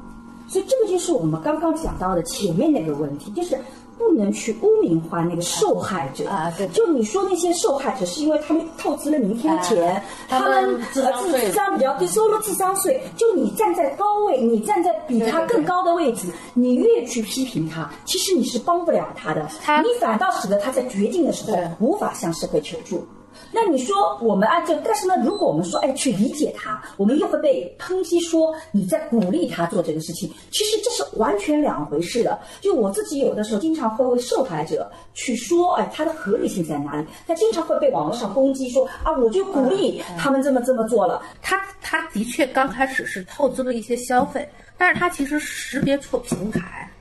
[0.47, 3.57] 所以这个就是我们刚刚讲到的前面那个问题，就是
[3.97, 6.29] 不能去污名化那个受害者。
[6.29, 13.01] 啊对就你说那些受害者是因为他们透支了明天钱，啊他他们们智商智商比较低，收了智商税。
[13.15, 23.05] 就你站在高位，你站在比他更高的位置，你越去批评他，其实你是帮不了他的，他你反倒使得他在绝境的时候无法向社会求助。
[23.51, 30.29] 那你说我们按这，但是呢，如果我们说哎去理解他，我们又会被抨击说你在鼓励他做这个事情。
[30.51, 32.37] 其实这是完全两回事的。
[32.61, 37.07] 就我自己有的时候经常会为受害者去说，哎，他的合理性在哪里？
[37.25, 41.21] 他经常会被网络上攻击说啊，我就鼓励他们这么这么做了。
[41.41, 46.91] 他他的确刚开始是透支了一些消费，但是他其实识别错平台，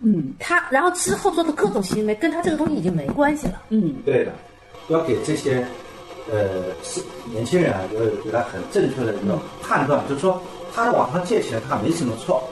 [0.00, 3.62] 嗯他然后之后做的各种行为跟他这个东西已经没关系了。
[3.68, 4.32] 嗯，对的，
[4.90, 5.66] 要给这些
[6.30, 7.00] 呃是
[7.32, 10.40] 年轻人啊，要有给他很正确的一个判断，就是说
[10.74, 12.42] 他在网上借钱他没什么错，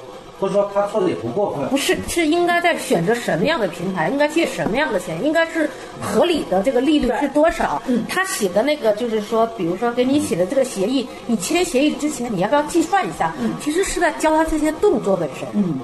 [0.41, 1.77] 或者说他做的也不过分不。
[1.77, 5.69] 是，是应该在选择什么样的平台，应该借什么样的钱，应该是
[6.01, 7.83] 合理的这个利率是多少？
[7.87, 13.35] 嗯，他写的那个就是说，比如说给你写的这个协议，你签协议之前你要不要计算一下？
[13.41, 15.47] 嗯，其实是在教他这些动作本身。
[15.53, 15.81] 嗯。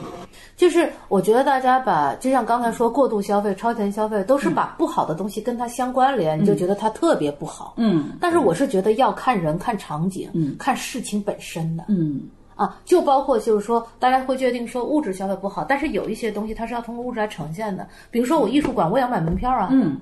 [0.57, 7.75] 就是我觉得大家把，就像刚才说过度消费、超前消费，都是把不好的东西跟它相关联，你就觉得它特别不好。
[7.77, 11.85] 嗯，但是我是觉得要看人、看场景、嗯，看事情本身的。
[11.89, 12.23] 嗯。
[12.57, 19.71] 啊，就包括就是说，大家会决定说物质消费不好，但是有一些东西它是要通过物质来呈现的，比如说我艺术馆我也要买门票啊。
[19.73, 20.01] 嗯，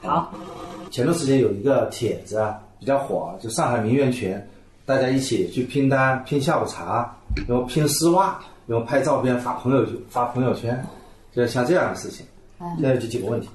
[0.00, 0.32] 好，
[0.90, 4.34] 前段时间有一个帖子啊比较火，就上海名媛群，
[4.86, 7.14] 大家一起去拼单、拼下午茶，
[7.46, 10.84] 然后拼丝袜，然后拍照片发朋友发朋友圈，
[11.32, 12.24] 就像这样的事情。
[12.78, 13.48] 现在就几个问题，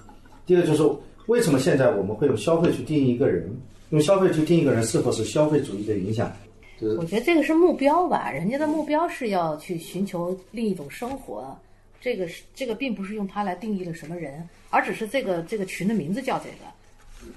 [0.45, 0.83] 第一个就是
[1.27, 3.49] 为什么现在我们会用消费去定义一个人？
[3.89, 6.31] 用消费去定义一个人是否是消费主义的影响？
[6.79, 11.57] 就是我觉得这个是目标吧，人家的目标是要去寻求另一种生活，
[11.99, 17.33] 这个是这个并不是用它来定义了什么人，而只是这个这个群的名字叫这个，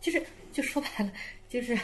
[0.00, 0.22] 就是
[0.52, 1.10] 就说白了，
[1.48, 1.76] 就是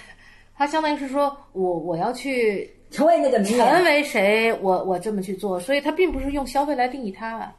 [0.54, 7.52] 它相当于是说我我要去成为那个名成，为谁，我我这么去做，所以他并不是用消费来定义他。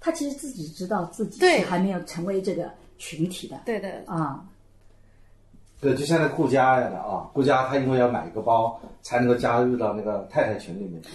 [0.00, 3.60] 他其实自己知道自己对是还没有成为这个群体的。
[3.64, 4.44] 对的，啊，
[5.80, 11.10] 对，就像那顾家一样的啊，顾家他因为要买一个包才能够加入到那个太太群里面去。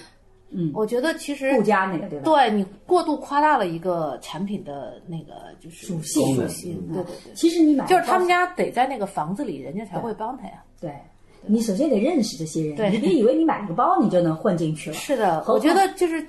[0.56, 2.26] 嗯我觉得其实顾家那个对吧？
[2.26, 7.34] 对你过度夸大了一个产品的那个就是属性属性，对对对。
[7.34, 10.64] 其实你买就是他们家得在那个房子里，人家才会帮他呀。
[10.80, 10.94] 对，
[11.46, 14.96] 你首先得认识这些人，对你别以为你买个包你就能混进去了。
[14.96, 16.26] 是的，我觉得就是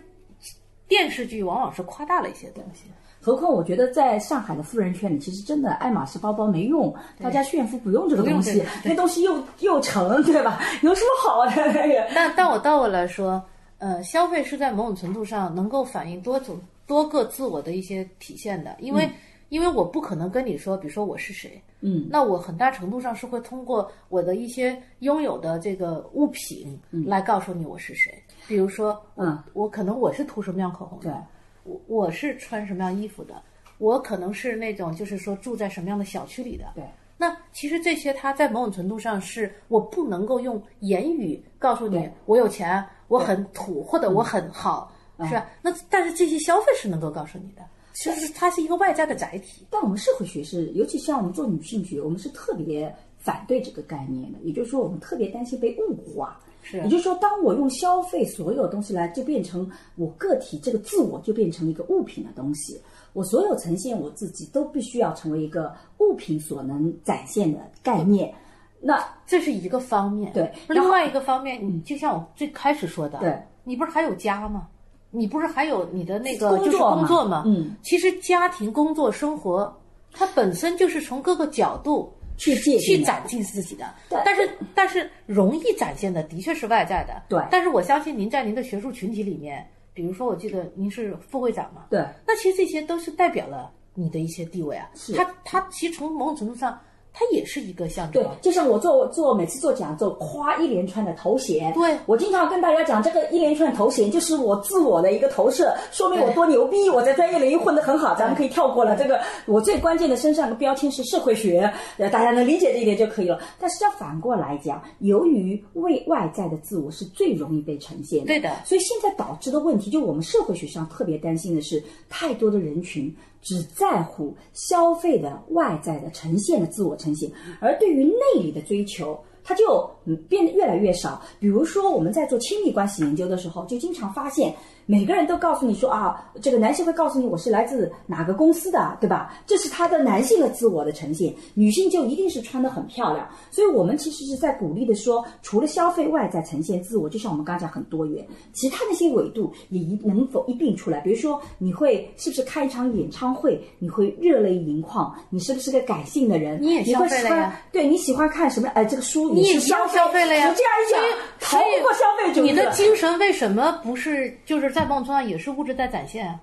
[0.89, 2.85] 电视剧往往是夸大了一些东西。
[3.21, 10.61] 何况我觉得在上海的富人圈里，其实真的爱马仕包包没用，大家炫富不用这个东西那东西又 又沉，对吧？
[10.83, 11.73] 有什么好的
[12.12, 13.43] 那 但我倒过来说，
[13.79, 19.09] 呃，消费是在某种程度上能够反映多种多个自我的一些体现的，因为、
[19.49, 33.42] 因为我不可能跟你说，比如说我是谁，嗯，那我很大程度上是会通过我的一些拥有的这个物品来告诉你我是谁，比如说，嗯，我可能我是涂什么样口红的，对，我我是穿什么样衣服的，
[33.78, 36.84] 我可能是那种就是说住在什么样的小区里的，对。
[37.16, 45.47] 那其实这些，它在某种程度上是我不能够用言语告诉你我有钱，我很土或者我很好，是吧？
[45.62, 47.62] 那但是这些消费是能够告诉你的，
[47.95, 49.64] 其实它是一个外在的载体。
[49.70, 54.38] 但我们社会学是，尤其像我们做女性学，我们是特别反对这个概念的。
[54.42, 56.38] 也就是说，我们特别担心被物化。
[56.62, 62.80] 是也就是说，当我用消费所有东西来，就变成我个体这个自我就变成一个物品的东西。
[63.12, 68.34] 我所有呈现我自己都必须要成为一个物品所能展现的概念。
[68.80, 70.32] 那这是一个方面。
[70.32, 74.66] 对另外一个方面，你就像我最开始说的，对你不是还有家吗？
[75.15, 77.45] 你不是还有你的那个就是工作吗？
[77.47, 79.73] 嗯，其实家庭、工作、生活，
[80.12, 84.21] 它本身就是从各个角度去去展现自己的对。
[84.25, 87.23] 但是但是容易展现的的确是外在的。
[87.29, 94.91] 对但是我相信您在您的学术群体里面，比如说我记得您是副会长嘛，对那其实这些都是代表了你的一些地位啊。
[94.95, 96.79] 是它它其实从某种程度上，
[97.17, 101.73] 它也是一个象征对。，就像我做做每次做讲座，夸一连串的头衔。
[101.73, 108.17] 对我经常跟大家讲，这个一连串头衔就是我自我的一个投射，说明我多牛逼，我在专业领域混得很好。
[108.17, 113.39] 咱们可以跳过了这个，我最关键的身上的标签是社会学，呃，大家能理解这一点就可以了。
[113.61, 127.30] 但是要反过来讲，由于为外在的自我是最容易被呈现的，对的所以现在导致的问题，就我们社会学上特别担心的是，太多的人群只在乎消费的外在的呈现的自我呈现，
[127.61, 129.88] 而对于内里的追求，它就
[130.28, 131.20] 变得越来越少。
[131.38, 134.53] 比如说我们在做亲密关系研究的时候，就经常发现
[134.87, 139.35] 每个人都告诉你说啊，这个男性会告诉你我是来自哪个公司的，对吧？
[139.47, 143.28] 这是他的男性的自我的呈现，女性就一定是穿得很漂亮。
[143.51, 151.01] 所以我们其实是在鼓励的说，除了消费外在呈现自我，就像我们刚才讲很多元，其他那些维度也一能否一并出来？
[151.01, 156.61] 比如说你会是不是开一场演唱会，你会热泪盈眶，你是不是个感性的人？
[156.61, 158.68] 你也消会喜欢费了呀对你喜欢看什么？
[158.74, 160.49] 哎，这个书你也是消一样消费了呀。
[160.49, 161.01] 你这样一讲，
[161.41, 162.51] 逃不过消费主义。
[162.51, 166.41] 你的精神为什么不是就是在梦中啊，也是物质在展现啊？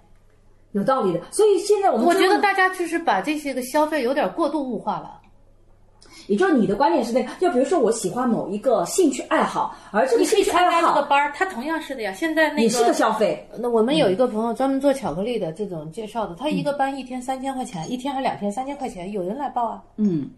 [0.72, 1.20] 有道理的。
[1.30, 5.20] 所以现在我们我觉得大家就是把这些个消费有点过度物化了。
[6.28, 12.14] 也就是你的观点是那个，就比如说我喜欢某一个兴趣爱好，而这个兴趣爱参加这个好班儿，它同样是的呀。
[12.14, 13.46] 现在那也是个个消费。
[13.58, 19.84] 那我们有一个朋友专门做巧克力的这种介绍的，他一个班一天三千块钱，一天还两天三千块钱，有人来报啊。
[19.98, 20.30] 嗯，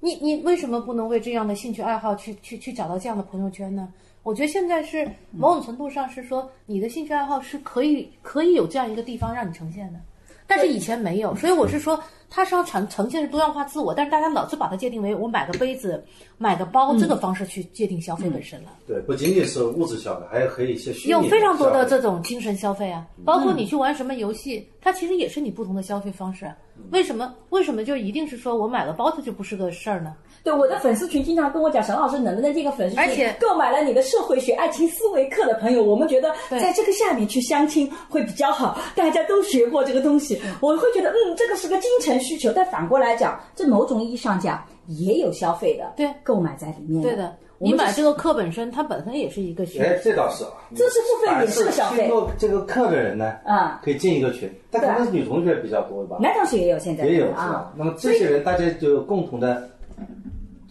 [0.00, 3.88] 你你为什么不能为这样的兴趣爱好去去去找到这样的朋友圈呢？
[4.24, 10.00] 我觉得现在是某种程度上是说，你的兴趣爱好是可以可以有这样一个地方让你呈现的，
[10.46, 16.02] 但是以前没有，所以我是说，它是要呈呈现是多样化自我，但是大家老是把它界定为我买个杯子、
[16.38, 18.70] 买个包这个方式去界定消费本身了。
[18.86, 26.50] 对，不仅仅是物质消费，还有可以一些虚拟有非常多的这种精神消费啊，包括你去玩什么游戏，它其实也是你不同的消费方式。
[26.90, 27.34] 为什么？
[27.50, 30.16] 为什么就一定是说我买个包它就不是个事儿呢？
[30.44, 42.52] 对我的粉丝群经常跟我讲，沈老师能不能这个粉丝群，而且购买了你的社会学、爱情思维课的朋友，我们觉得在这个下面去相亲会比较好，大家都学过这个东西，我会觉得嗯，这个是个精神需求。
[42.54, 46.06] 但反过来讲，这某种意义上讲也有消费的对。
[46.22, 50.50] 购买在里面对的，我们是你买这个课本身，它本身也是一个学哎，这倒是啊。
[50.76, 52.10] 知识付费也是个消费。
[52.36, 53.80] 这个课的人呢，啊。
[53.82, 57.06] 可以进一个群，但可能是女同学比较多吧，男同学也有现在。
[57.06, 57.48] 也有是啊。
[57.48, 59.70] 吧？，那么这些人大家就有共同的，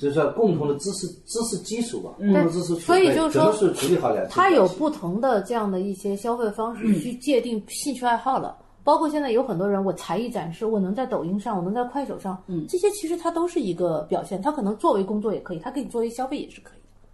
[0.04, 4.28] 就是说共同的知识知识基础吧，共同知识储备，所以就是说只能是处理好两。
[4.30, 8.58] 它有不同的这样的一些消费方式去界定兴趣爱好了。
[8.84, 17.08] 包括现在有很多人，我才艺展示，我能在抖音上，我能在快手上，嗯，这些其实它都是一个表现，它可能作为工作也可以，它给你作为消费也是可以的。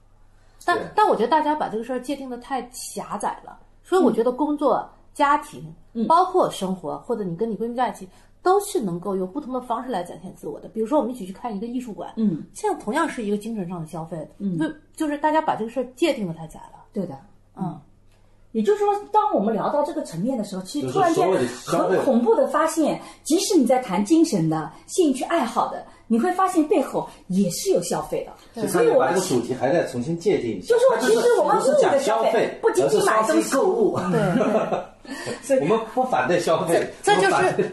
[0.66, 5.64] 但但我觉得大家把这个事儿界定的太狭窄了，所以我觉得工作、家庭，
[6.08, 8.10] 包括生活，或者你跟你闺蜜在一起，
[8.42, 10.68] 都是能够用不同的方式来展现自我的。
[10.70, 14.66] 比如说，我们一起去看一个艺术馆，嗯，现在同样是一个精神上的消费，嗯，就
[14.96, 17.18] 就是大家把这个事儿界定的太窄了，对的，
[17.56, 17.80] 嗯。
[18.52, 21.30] 也就是说，当我们聊到这个层面的时候，其实突然间
[21.68, 28.68] 很恐怖的发现，即使你在谈精神的、兴趣爱好的，你会发现背后也是有消费的。
[28.68, 34.00] 所以我们这个主题还在重新界定一下，就说它其实我们不是讲物的消费，不仅仅是买东西购物。
[34.12, 34.20] 对，
[35.62, 37.72] 我们不反对消费，这这我们反对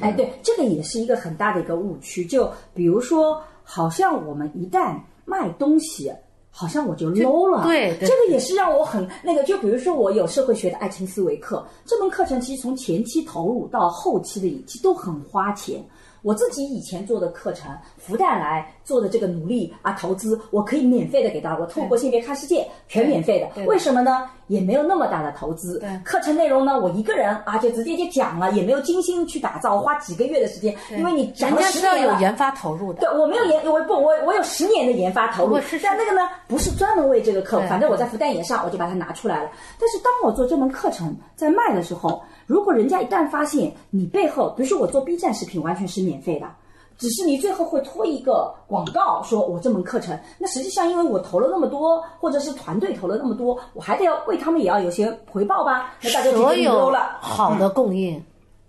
[0.00, 2.24] 哎，对，这个也是一个很大的一个误区。
[2.24, 6.12] 就比如说，好像我们一旦卖东西，
[6.50, 7.64] 好像我就 low 了。
[7.64, 9.42] 对对这个也是让我很那个。
[9.44, 15.82] 就比如说，我有社会学的爱情思维课，这门课程其实从前期投入到后期的一期都很花钱。
[16.22, 23.64] 我自己以前做的课程，复旦来做的这个努力啊，投资，我可以免费的给到我透过性别看世界，全免费的。
[23.66, 24.28] 为什么呢？
[24.48, 25.80] 也没有那么大的投资。
[26.04, 32.00] 课程内容呢，我一个人啊就直接就讲了，也没有精心去打造，花几个月的时间，因为你讲了人家是要。
[32.00, 39.50] 有研发投入的对，，我没有研，我不，我我有十年的研发投入但那个呢，不是专门为这个课，对反正我在复旦也上我就把它拿出来了。
[39.78, 46.50] 但是当我做这门课程在卖的时候，如果人家一旦发现你背后，比如说我做 B 站视频完全是免费的，
[46.98, 55.94] 只是你最后会拖一个广告，说我这门课程，那实际上因为我投了那么多，或者是团队投了那么多，我还得要为他们也要有些回报吧？
[56.02, 57.18] 那大家就所觉得你 low 有了。
[57.20, 58.20] 好的供应，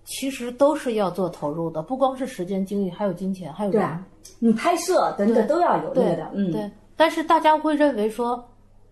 [0.05, 3.81] 其实都是要做投入的，不光是时间、精力，还有金钱，还有人。
[3.81, 4.05] 对啊，
[4.37, 6.71] 你拍摄等等都要有那对个的，嗯，对。
[6.95, 8.47] 但是大家会认为说，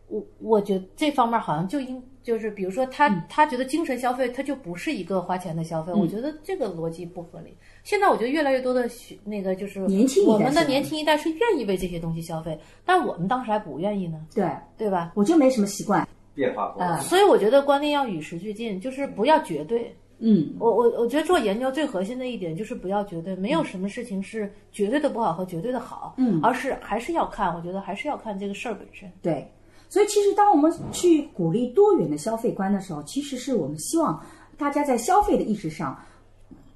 [0.07, 5.91] 我我觉得这方面好像就应就是，比如说他、嗯他觉得精神消费，它就不是一个花钱的消费。
[5.91, 7.57] 我觉得这个逻辑不合理。
[7.83, 15.11] 现在我觉得越来越多的学那个就是年轻一代我们的年轻一代是愿意为这些东西消费，但我们当时还不愿意呢，对，对吧？
[15.15, 16.89] 我就没什么习惯，变化过来。
[16.89, 19.91] 啊所以我觉得观念要与时俱进，就是不要绝对。
[20.19, 29.11] 嗯，我我我觉得做研究最核心的一点就是不要绝对，没有什么事情是绝对的不好和绝对的好，嗯而是还是要看，我觉得还是要看这个事儿本身。
[29.21, 29.49] 对。
[29.89, 34.23] 所以其实当我们去鼓励多元的消费观的时候，其实是我们希望
[34.57, 35.97] 大家在消费的意识上，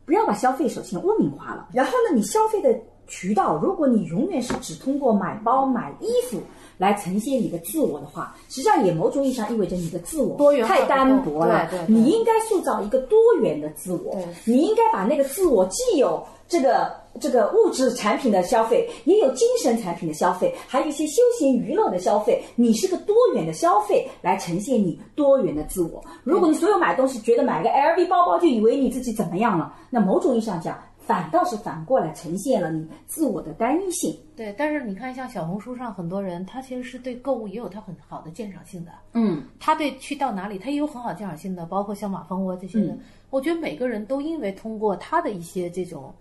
[0.03, 1.67] 不要把消费首先污名化了。
[1.71, 6.41] 然后呢，你消费的渠道，如果你永远是只通过买包、买衣服
[6.77, 11.67] 来呈现你的自我的话，实际上也某种意义上意味着你的自我多元太单薄了。
[11.69, 22.43] 对对对你应该塑造一个多元的自我，你应该把那个自我既有这个这个物质产品的消费，也有精神产品的消费，还有一些休闲娱乐的消费。
[22.55, 26.03] 你是个多元的消费来呈现你多元的自我。
[26.23, 34.17] 如果你所有买东西觉得买个 LV 包包就以为你自己怎么样了，那某种意义上讲，反倒是反过来呈现了你自我的单一性。
[34.35, 38.91] 对，但是你看，像小红书上很多人，他其实是对购物也有他很好的鉴赏性的。
[39.13, 42.99] 嗯，他对去到哪里，他也有很好鉴赏性的，包括像马蜂窝这些嗯人。
[43.29, 46.13] 我觉得每个人都因为通过他的一些这种，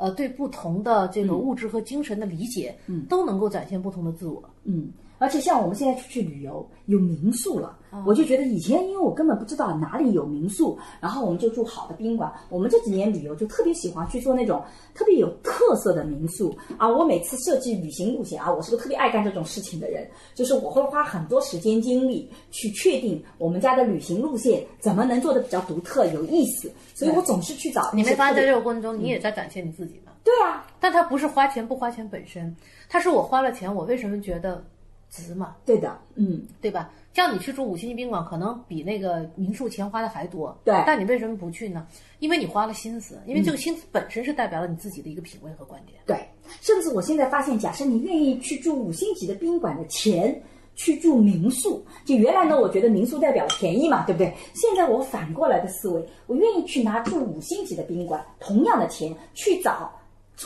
[0.00, 4.42] 呃，对不同的这个物质和精神的理解，嗯，都能够展现不同的自我。
[4.64, 4.90] 嗯，
[5.20, 12.32] 而且像我们现在出去旅游，有民宿了，我就觉得以前因为我根本不知道哪里有民宿，然后我们就住好的宾馆。
[12.48, 14.64] 我们这几年旅游就特别喜欢去做那种
[14.94, 16.88] 特别有特色的民宿啊！
[16.88, 30.12] 我每次设计旅行路线啊，我是个特别爱干这种事情的人，就是我会花很多时间精力去确定我们家的旅行路线怎么能做的比较独特有意思，所以我总是去找你没发现在这这个过程中，你也在展现你自己吗？
[30.24, 32.56] 对啊，但它不是花钱不花钱本身，
[32.88, 34.64] 它是我花了钱，我为什么觉得
[35.10, 35.56] 值嘛？
[35.66, 36.90] 对的，嗯，对吧？
[37.12, 40.56] 像你去住五星级宾馆，可能比那个民宿钱花的还多。
[40.64, 41.86] 对但你为什么不去呢？
[42.20, 46.00] 因为你花了心思，因为这个心思本身是代表了你自己的一个品味和观点。
[46.06, 46.24] 对，
[46.60, 50.40] 甚至我现在发现，假设你愿意去住五星级的宾馆的钱。
[50.76, 54.32] 去住民宿，就原来呢，我觉得民宿代表便宜嘛，对不对？
[54.54, 59.92] 现在我反过来的思维，我愿意去拿住五星级的宾馆，同样的钱去找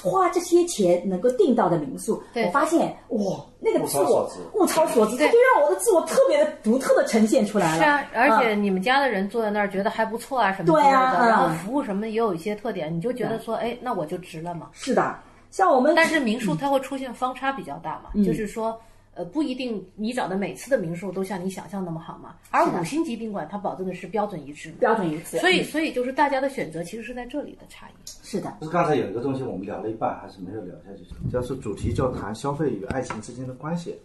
[0.03, 2.23] 花这些钱能够订到的民宿。
[2.35, 4.59] 我发现哇，那个自我物超所值。
[4.59, 7.79] 物超所值，它就让我的自我特别的独特的呈现出来了。
[7.79, 8.63] 是啊，而且嗯。
[8.63, 14.69] 你们家的人坐在那儿觉得还不错啊，什么之类的，对啊嗯然后服务什么也有一些特点，你就觉得说，哎，那我就值了嘛。
[14.73, 15.17] 是的，
[15.51, 18.25] 像我们但是民宿它会出现方差比较大嘛，嗯。
[18.25, 18.79] 就是说，
[19.15, 22.37] 呃，不一定你找的每次的民宿都像你想象那么好嘛。
[22.51, 27.93] 而五星级宾馆它保证的是标准一致，标准一致，所以所以就是大家的选择其实是在这里的差异。
[28.05, 33.97] 是的，就是刚才有一个东西我们聊了一半，还是没有聊下去，主要是主题叫谈消费与爱情之间的关系。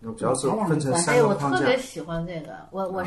[0.00, 1.58] 那主要是分成三哎，我个框架。
[1.58, 3.04] 特别喜欢这个，我我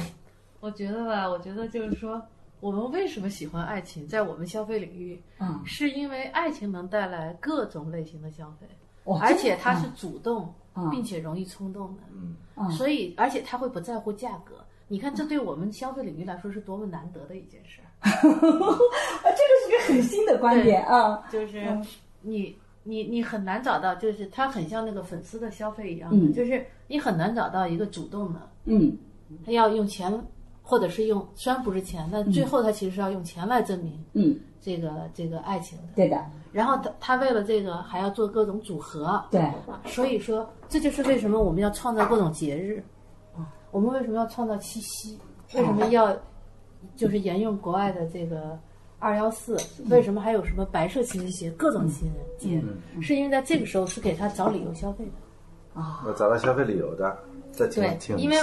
[0.61, 2.21] 我觉得吧，我觉得就是说，
[2.61, 8.67] 我们为什么喜欢爱情，在我们消费领域，嗯，是因为爱情能带来各种类型的消费，
[9.03, 10.53] 哇而且它是主动嗯
[10.91, 12.71] 并且容易冲动的，嗯。
[12.71, 14.55] 所以而且他会不在乎价格。
[14.87, 17.81] 你看，这对我们消费领域来说是多么难得的一件事。
[17.81, 17.87] 儿。
[17.99, 21.65] 啊，这个是个很新的观点啊，就是
[22.21, 26.33] 你你你很难找到，就是它很像那个粉丝的消费一样的，嗯。
[26.33, 28.95] 就是你很难找到一个主动的，嗯。
[29.43, 30.23] 他要用钱，
[30.61, 35.83] 或者是用虽然不是钱，但最后他其实是要用钱来证明嗯，这个这个爱情的。
[35.95, 36.23] 对的，
[36.55, 39.45] 然后他他为了这个还要做各种组合，对，
[39.87, 42.81] 所以说这就是为什么我们要创造各种节日，
[43.71, 45.19] 我们为什么要创造七夕？
[45.53, 46.15] 为什么要
[46.95, 48.57] 就是沿用国外的这个
[48.99, 49.57] 二幺四？
[49.89, 52.63] 为什么还有什么白色情人节、各种情人节？
[53.01, 55.81] 是因为在这个时候是给他找理由消费的。
[55.81, 56.05] 啊。
[56.15, 57.17] 找到消费理由的，
[57.51, 58.37] 这挺对，挺因为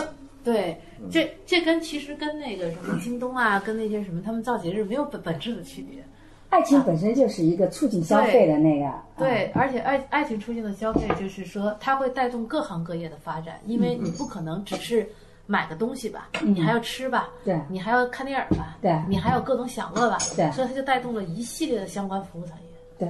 [0.45, 0.79] 对
[1.11, 6.05] 这这跟其实跟那个什么京东啊，跟那些什么他们造节日没有本本质的区别。
[6.53, 15.09] 爱情本身就是一个促进消费的那个，对，而且爱爱情促进的消费，就是说它会带动各行各业的发展，因为你不可能只是
[15.47, 17.59] 买个东西吧，你还要吃吧，对。
[17.71, 18.95] 你还要看电影吧，对。
[19.09, 20.51] 你还有各种享乐吧，对。
[20.53, 22.63] 所以它就带动了一系列的相关服务产业。
[22.99, 23.09] 对，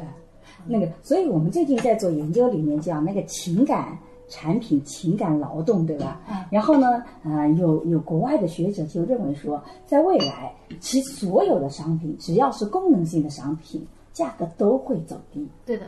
[0.64, 3.98] 那个，所以我们最近在做研究里面讲那个情感
[4.32, 6.22] 产品、情感劳动，对吧？
[6.50, 15.46] 然后呢，呃，有有国外的学者就认为说，在未来，其所有的商品只要是功能性的商品，价格都会走低。
[15.66, 15.84] 对的，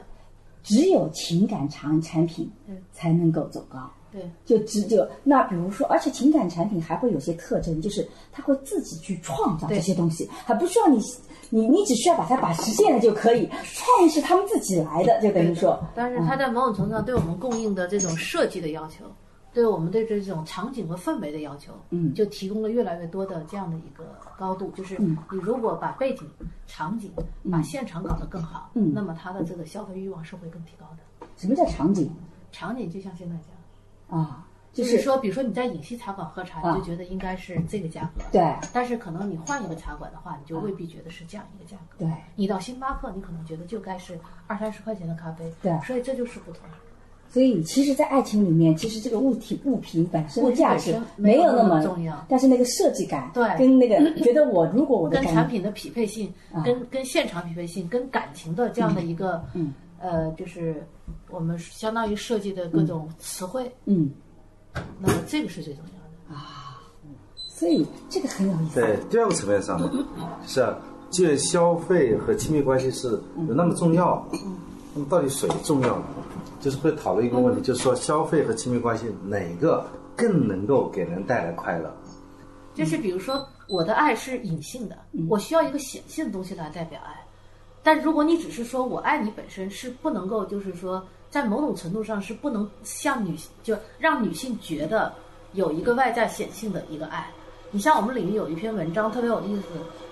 [0.63, 3.91] 只有情感产产品对才能够走高。
[4.13, 11.01] 对，就只就那比如说，而且情感产品还会有些特征，就是它会自己去创造这些东西，还不需要你
[11.55, 13.49] 你你只需要把它把实现了就可以。
[13.63, 19.05] 创意是他们自己来的，就等于说，但是它在某种程度上对我们供应的这种设计的要求，
[19.53, 24.73] 对我们对这种场景和氛围的要求，嗯就提供了越来越多的这样的一个高度。
[24.73, 26.29] 就是嗯你如果把背景、
[26.67, 27.13] 场景、
[27.53, 31.27] 把现场搞得更好，嗯那么它的这个消费欲望是会更提高的。
[31.37, 32.11] 什么叫场景
[32.51, 34.21] 场景就像现在这样。
[34.21, 34.45] 啊？
[34.75, 42.05] 就是说，比如说你在影戏茶馆喝茶，啊你就觉得应该是这个价格，对但是可能你换一个茶馆的话，你就未必觉得是这样一个价格。
[42.05, 44.19] 对你到星巴克，你可能觉得就该是
[44.49, 46.61] 二三十块钱的咖啡，对所以这就是不同。
[47.27, 60.87] 所以其实，在爱情里面，其实这个物体物品本身的价值没有那么么重要但是那个设计感，对跟那个觉得我如果我的跟产品的匹配性，啊跟跟现场匹配性，跟感情的这样的一个，嗯呃，就是
[61.29, 64.11] 我们相当于设计的各种词汇，嗯，
[65.01, 66.81] 那么这个是最重要的啊。
[67.37, 68.81] 所以这个很有意思。
[68.81, 69.91] 在第二个层面上呢，
[70.47, 70.77] 是啊，
[71.11, 73.09] 既然消费和亲密关系是
[73.49, 74.27] 有那么重要，
[74.95, 76.05] 那么到底谁重要呢？
[76.61, 81.95] 就是会讨论一个问题，就是说消费和亲密关系哪个更能够给人带来快乐？
[82.75, 84.97] 就是比如说，我的爱是隐性的，
[85.29, 87.15] 我需要一个显性的东西来代表爱。
[87.83, 95.13] 但如果你只是说我爱你本身是不能够，就是说在某种程度上是不能像女就让女性觉得
[95.55, 97.29] 有一个外在显性的一个爱。
[97.73, 99.63] 你像我们领域有一篇文章特别有意思，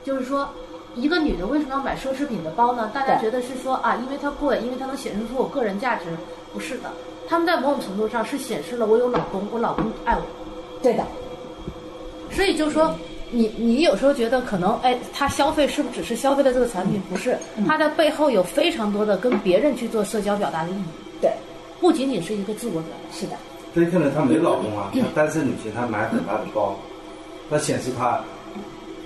[0.03, 0.49] 就是说
[0.97, 2.91] 一个女的为什么要买奢侈品的包呢？
[2.93, 6.07] 大家觉得是说啊，因为它贵，因为它能显示出我个人价值，
[6.53, 6.91] 不是的，
[7.29, 10.23] 他们在某种程度上是显示了我有老公，我老公爱我。
[10.83, 11.07] 对的，
[12.33, 12.93] 所以就是说，
[13.31, 17.01] 你你有时候觉得可能，哎，他消费是不是只是消费了这个产品？
[17.09, 21.02] 不是，他在背后有非常多的跟别人去做社交表达的意义，对，
[21.83, 23.15] 不仅仅是一个自我表达。
[23.15, 23.37] 是的，
[23.75, 26.77] 对，可能她没老公啊，她单身女性，她买很大的包，
[27.51, 28.21] 那显示她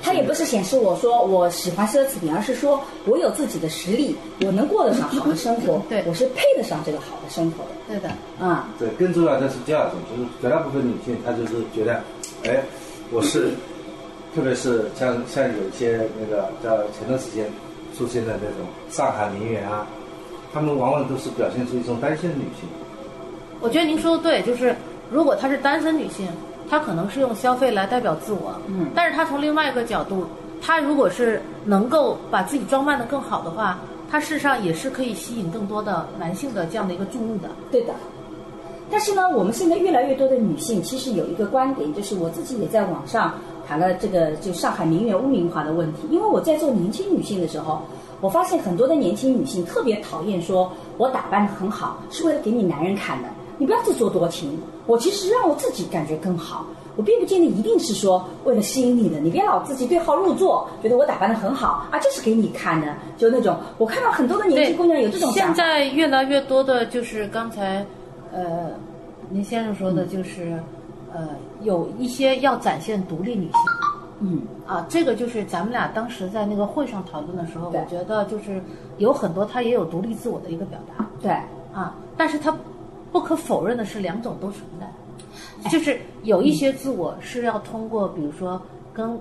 [0.02, 4.14] 她也不是显示我说我喜欢奢侈品，而是说我有自己的实力，
[4.44, 7.70] 我能过得上好的生活， 对我是配得上这个好的生活的。
[7.88, 12.02] 对的，啊、对，更重要的是第二种，就是绝大部分女性她就是觉得，
[12.44, 12.62] 哎，
[13.10, 13.50] 我是，
[14.34, 17.46] 特别是像像有一些那个叫前段时间
[17.96, 19.86] 出现的那种上海名媛啊，
[20.56, 22.66] 她们往往都是表现出一种单身女性。
[23.60, 24.74] 我觉得您说的对，就是
[25.10, 26.26] 如果她是单身女性，
[26.66, 30.24] 她可能是用消费来代表自我，嗯但是她从另外一个角度，
[30.62, 33.78] 她如果是能够把自己装扮得更好的话，
[34.10, 37.50] 她事实上也是可以吸引更多的男性的这样的一个注目的。
[37.70, 37.92] 对的。
[38.90, 43.34] 但是呢，我们现在越来越多的女性，其实有一个观点，就是我自己也在网上
[43.68, 46.08] 谈了这个就上海名媛污名化的问题。
[46.08, 47.82] 因为我在做年轻女性的时候，
[48.20, 54.58] 我发现很多的年轻女性特别讨厌说我打扮的很好是为了给你男人看的，你不要自作多情。
[54.86, 56.64] 我其实让我自己感觉更好，
[56.94, 65.54] 我并不见得一定是说为了吸引你的，你别老自己对号入座，觉得我打扮的很好啊，就是给你看的，就那种我看到很多的年轻姑娘有这种想现。
[65.54, 67.84] 在越来越多的就是刚才，
[68.32, 68.70] 呃，
[69.28, 70.62] 您先生说的就是，
[71.12, 71.30] 呃，
[71.62, 73.60] 有一些要展现独立女性。
[74.20, 78.62] 嗯，啊，这个就是咱们俩当时在那个会上讨论的时候，我觉得就是
[78.98, 81.30] 有很多他也有独立自我的一个表达对。
[81.74, 82.56] 啊，但是他
[83.12, 88.60] 不可否认的是两种都存在，就是有一些自我是要通过比如说
[88.94, 89.18] 跟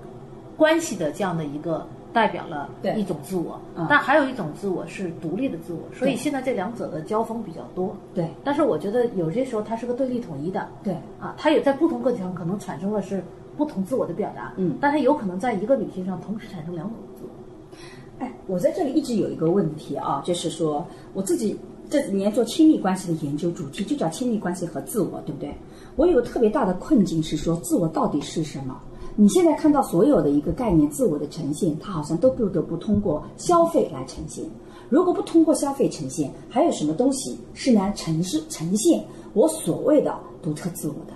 [0.56, 7.94] 关系的这样的一个代表了对一种自我嗯，但还有一种自我是独立的自我，所以现在这两者的交锋比较多。
[8.14, 8.26] 对。
[8.42, 10.94] 但是我觉得有些时候它是个对立统一的，对。
[11.20, 13.22] 啊，它也在不同个体上可能产生的是
[13.56, 18.24] 不同自我的表达，嗯但它有可能在一个女性上同时产生两种自我。
[18.24, 21.58] 哎，我在这里一直有一个问题啊，就是说我自己
[21.90, 25.54] 这几年做亲密关系的研究，主题就叫亲密关系和自我，对不对？
[25.96, 28.78] 我有个特别大的困境是说，自我到底是什么？
[29.18, 34.44] 你现在看到所有的一个概念，自我的呈现，它好像都不得不通过消费来呈现。
[34.88, 39.02] 如果不通过消费呈现，还有什么东西是能呈示呈现
[39.32, 41.14] 我所谓的独特自我的？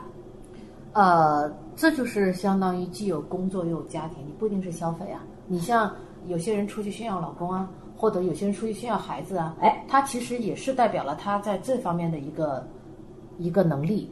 [0.92, 5.22] 呃，这就是相当于既有工作又有家庭，你不一定是消费啊。
[5.46, 5.90] 你像
[6.26, 12.66] 有些人出去炫耀老公啊，或者有些人出去炫耀孩子啊，哎，他其实也是代表了他在这方面的一个
[13.38, 14.10] 一个能力。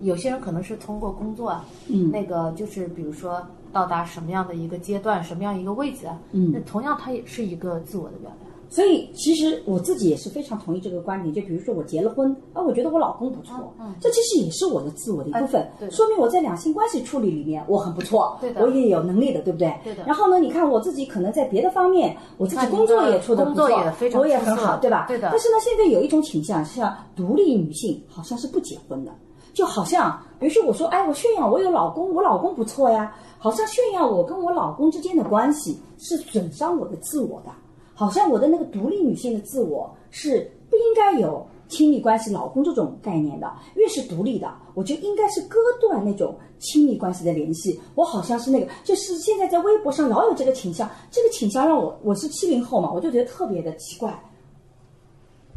[0.00, 8.47] 有些人可能是通过工作啊，嗯那个就是比如说到达什么样的一个阶段，什么样一个位置啊，嗯那同样它也是一个自我的表达。
[8.70, 11.34] 所以其实我自己也是非常同意这个观点。
[11.34, 19.74] 就比如说我结了婚，啊，我觉得我老公不错，嗯这其实也是我的自我的一部分，对说明我在两性关系处理里面我很不错，对的我也有能力的，对不对？
[19.82, 25.06] 对的然后呢，你看我自己可能在别的方面，我自己工作也做得不错，工作也非常我也很好，对吧？
[25.08, 29.10] 对的但是呢，现在有一种倾向，像独立女性好像是不结婚的，
[29.54, 37.50] 就好像比如说我说，哎，我炫耀我有老公，我老公不错呀，好像炫耀我跟我老公之间的关系是损伤我的自我的，
[37.98, 43.52] 好像我的那个独立女性的自我是不应该有亲密关系、老公这种概念的。
[43.74, 47.80] 越是独立的，我就应该是割断那种亲密关系的联系。
[47.96, 54.16] 我好像是那个，就是现在在微博上老有这个倾向，这个倾向让我，我是七零后嘛，我就觉得特别的奇怪。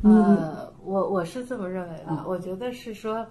[0.01, 3.23] 呃，我我是这么认为的，我觉得是说，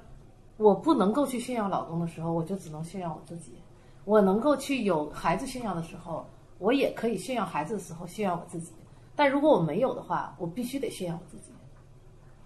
[0.57, 3.51] 我不能够去炫耀老公的时候，我就只能炫耀我自己；
[4.05, 6.25] 我能够去有孩子炫耀的时候，
[6.61, 8.71] 我也可以炫耀孩子的时候炫耀我自己。
[9.17, 11.53] 但如果我没有的话，我必须得炫耀我自己。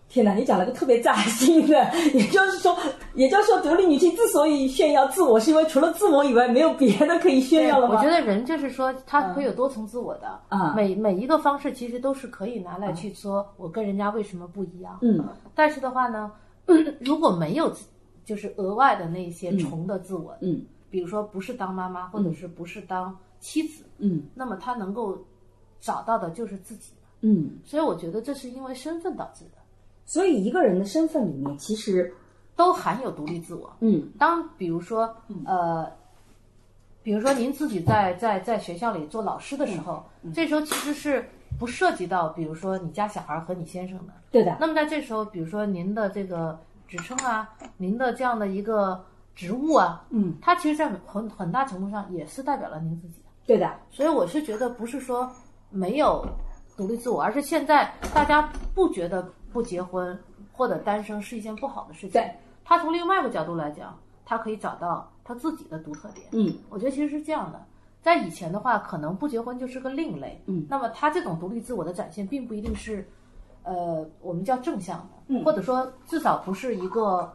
[0.06, 2.76] 天哪，你讲了个特别扎心的，也就是说，
[3.14, 7.96] 也就是说，独立女性之所以炫耀自我，是因为除了自我以外，没有别的可以炫耀了吗？
[7.96, 14.98] 我觉得人就是说，他会有多重自我的，啊每每一个方式其实都是可以拿来去说我跟人家为什么不一样。
[15.02, 15.24] 嗯
[15.54, 16.30] 但是的话呢，
[17.00, 17.72] 如果没有
[18.24, 25.18] 就是额外的那些重的自我，嗯比如说不是当妈妈，或者是不是当妻子，嗯那么他能够
[25.84, 26.92] 找到的就是自己。
[27.20, 29.58] 嗯，所以我觉得这是因为身份导致的，
[30.04, 32.12] 所以一个人的身份里面，其实
[32.56, 33.70] 都含有独立自我。
[33.80, 34.10] 嗯。
[34.18, 35.14] 当比如说
[35.46, 35.90] 呃，
[37.02, 40.04] 比如说您自己在在在学校里做老师的时候，
[40.34, 41.24] 这时候其实是
[41.58, 44.12] 不涉及到，比如说你家小孩和你先生的。
[44.30, 46.58] 对的，那么在这时候，比如说您的这个
[46.88, 49.02] 职称啊，您的这样的一个
[49.34, 53.28] 职务啊，嗯，它其实，在很很大程度上也是代表了您自己的。
[53.46, 55.30] 对的，所以我是觉得，不是说
[55.74, 56.24] 没有
[56.76, 60.16] 独立自我，而是现在大家不觉得不结婚
[60.52, 62.12] 或者单身是一件不好的事情。
[62.12, 62.30] 对，
[62.64, 66.28] 他从另外一个角度来讲，他可以找到他自己的独特点。
[66.30, 67.60] 嗯我觉得其实是这样的，
[68.00, 70.40] 在以前的话，可能不结婚就是个另类。
[70.46, 73.06] 嗯，那么他这种独立自我的展现，并不一定是，
[73.64, 77.32] 呃，我们叫正向的，嗯或者说至少不是一个，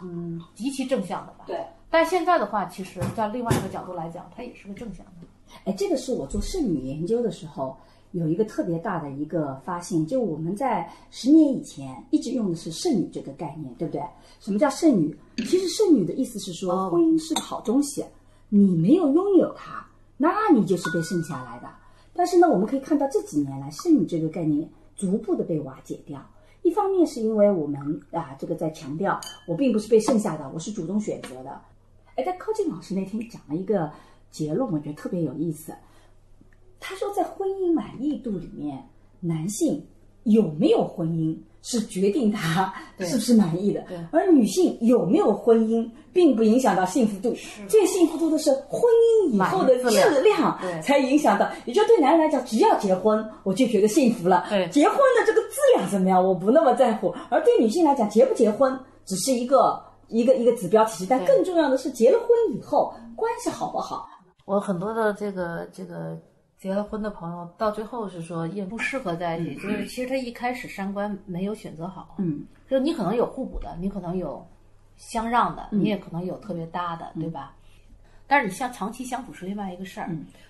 [0.00, 1.44] 嗯，极其正向的吧。
[1.46, 1.62] 对。
[1.90, 5.26] 但现在的话，其实在另外一个角度来讲，它也是个正向的。
[5.64, 7.76] 哎，这个是我做剩女研究的时候
[8.12, 14.02] 有一个特别大的一个发现，就我们在十年以前一直用的是剩女这个概念，对不对？
[14.40, 15.16] 什么叫剩女？
[15.38, 18.04] 其实剩女的意思是说，哦婚姻是个好东西，
[18.48, 21.68] 你没有拥有它，那你就是被剩下来的。
[22.12, 26.22] 但是呢，我们可以看到这几年来，剩女这个概念逐步的被瓦解掉。
[26.62, 27.80] 一方面是因为我们
[28.10, 29.18] 啊，这个在强调
[29.48, 31.58] 我并不是被剩下的，我是主动选择的。
[32.14, 33.90] 哎，在柯静老师那天讲了一个
[34.32, 35.72] 结论，我觉得特别有意思。
[36.80, 38.82] 他说，在婚姻满意度里面，
[39.20, 39.86] 男性
[40.24, 47.32] 有没有婚姻是决定他是不是满意的，而女性有没有婚姻，并不影响到幸福度。
[47.68, 48.82] 最幸福度的是婚
[49.22, 51.48] 姻以后的质量才影响到。
[51.66, 54.46] 也就对男人来讲，只要结婚，我就觉得幸福了。
[54.48, 57.14] 对结婚的这个质量怎么样，我不那么在乎。
[57.30, 64.08] 而对女性来讲，结不结婚只是一个一个一个指标体系，但更重要的是结了婚以后关系好不好。
[64.44, 66.18] 我很多的这个这个
[66.58, 74.44] 结了婚的朋友，到最后是说也不适合在一起，就是其实他一开始三观没有选择好，嗯，就你可能有互补的，你可能有
[74.96, 77.54] 相让的，你也可能有特别搭的，对吧？
[78.26, 80.08] 但是你像长期相处是另外一个事儿，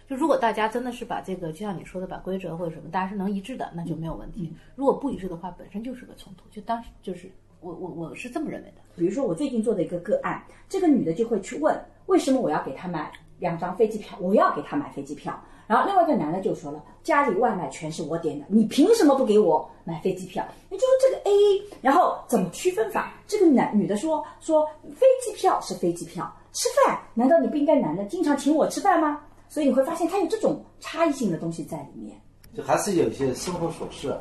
[0.09, 4.55] 就如果大家真的是把这个，就像你说的，把规则或者什么，大家是能一致的，那就没有问题。
[4.77, 6.45] 如果不一致的话，本身就是个冲突。
[6.51, 8.83] 就当时就是我我我是这么认为的。
[8.95, 13.11] 比如说我最近做的一个个案，这个女的就会去问，为什么我要给她买
[13.43, 14.17] 两张飞机票？
[14.21, 15.39] 我要给他买飞机票。
[15.67, 20.45] 然后另外一个男的就说了，家里外卖全是我点的，你凭什么不给我买飞机票？
[20.71, 21.33] 也就是这个 A
[21.81, 23.13] 然后怎么区分法？
[23.27, 29.21] 这个男女的说说飞机票是飞机票，吃饭难道你不应该男的经常请我吃饭吗？
[29.49, 32.17] 所以你会发现他有这种差异性的东西在里面。
[32.55, 34.15] 就还是有一些生活琐事，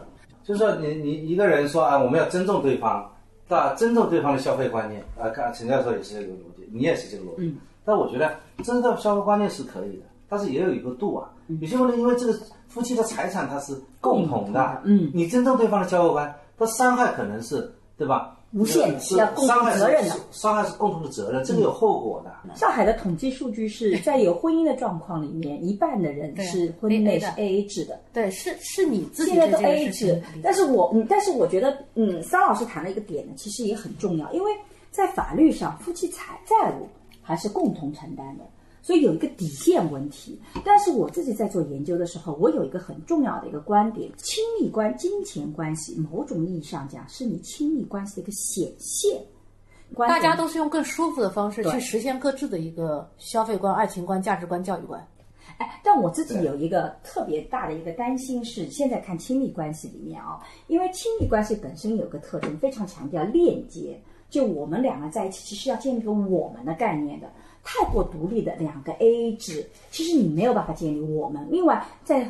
[0.44, 3.10] 就是说你你一个人说啊，我们要尊重对方，
[3.48, 3.74] 对吧？
[3.76, 7.48] 尊重对方的消费观念啊，看陈教授也是这个逻辑，你也是这个逻辑。
[7.48, 7.58] 嗯。
[7.84, 8.34] 但我觉得
[8.64, 11.30] 真的消费观念是可以的，但是也有一个度啊。
[11.60, 18.38] 有些问题，因为这个夫妻的财产它是共同的，嗯，你尊重对方的消费观，它伤害可能是对吧？
[18.54, 22.54] 无限的是要共同伤害是责任的伤害是共同的责任，这个有后果的。
[22.54, 27.98] 上海的统计数据是在有婚姻的状况里面，一半的人是婚内是 A A 制的。
[28.12, 34.52] 对，是是你自己现在都 AA 制的理解，但是我嗯，但是我觉得嗯，桑老师谈了一个点呢，其实也很重要，因为
[34.90, 36.90] 在法律上，夫妻财债务
[37.22, 38.44] 还是共同承担的。
[38.84, 40.42] 所以有一个底线问题。
[40.66, 49.22] 但是我自己在做研究的时候，我有一个很重要的一个观点：亲密关、金钱关系，某种意义上讲，是你亲密关系的一个显现。
[49.98, 55.06] 大家都是用更舒服的方式去实现各自的一个消费观、爱情观、价值观、教育观。
[55.58, 64.02] 哎，但我自己有一个特别大的一个担心是，现在看亲密关系里面啊，因为亲密关系本身有个特征，非常强调链接，
[64.32, 67.30] 就我们两个在一起，其实要建立一个我们的概念的。
[67.64, 71.48] 太过独立的两个 AA 制，其实你没有办法建立我们。
[71.52, 72.24] 另外，在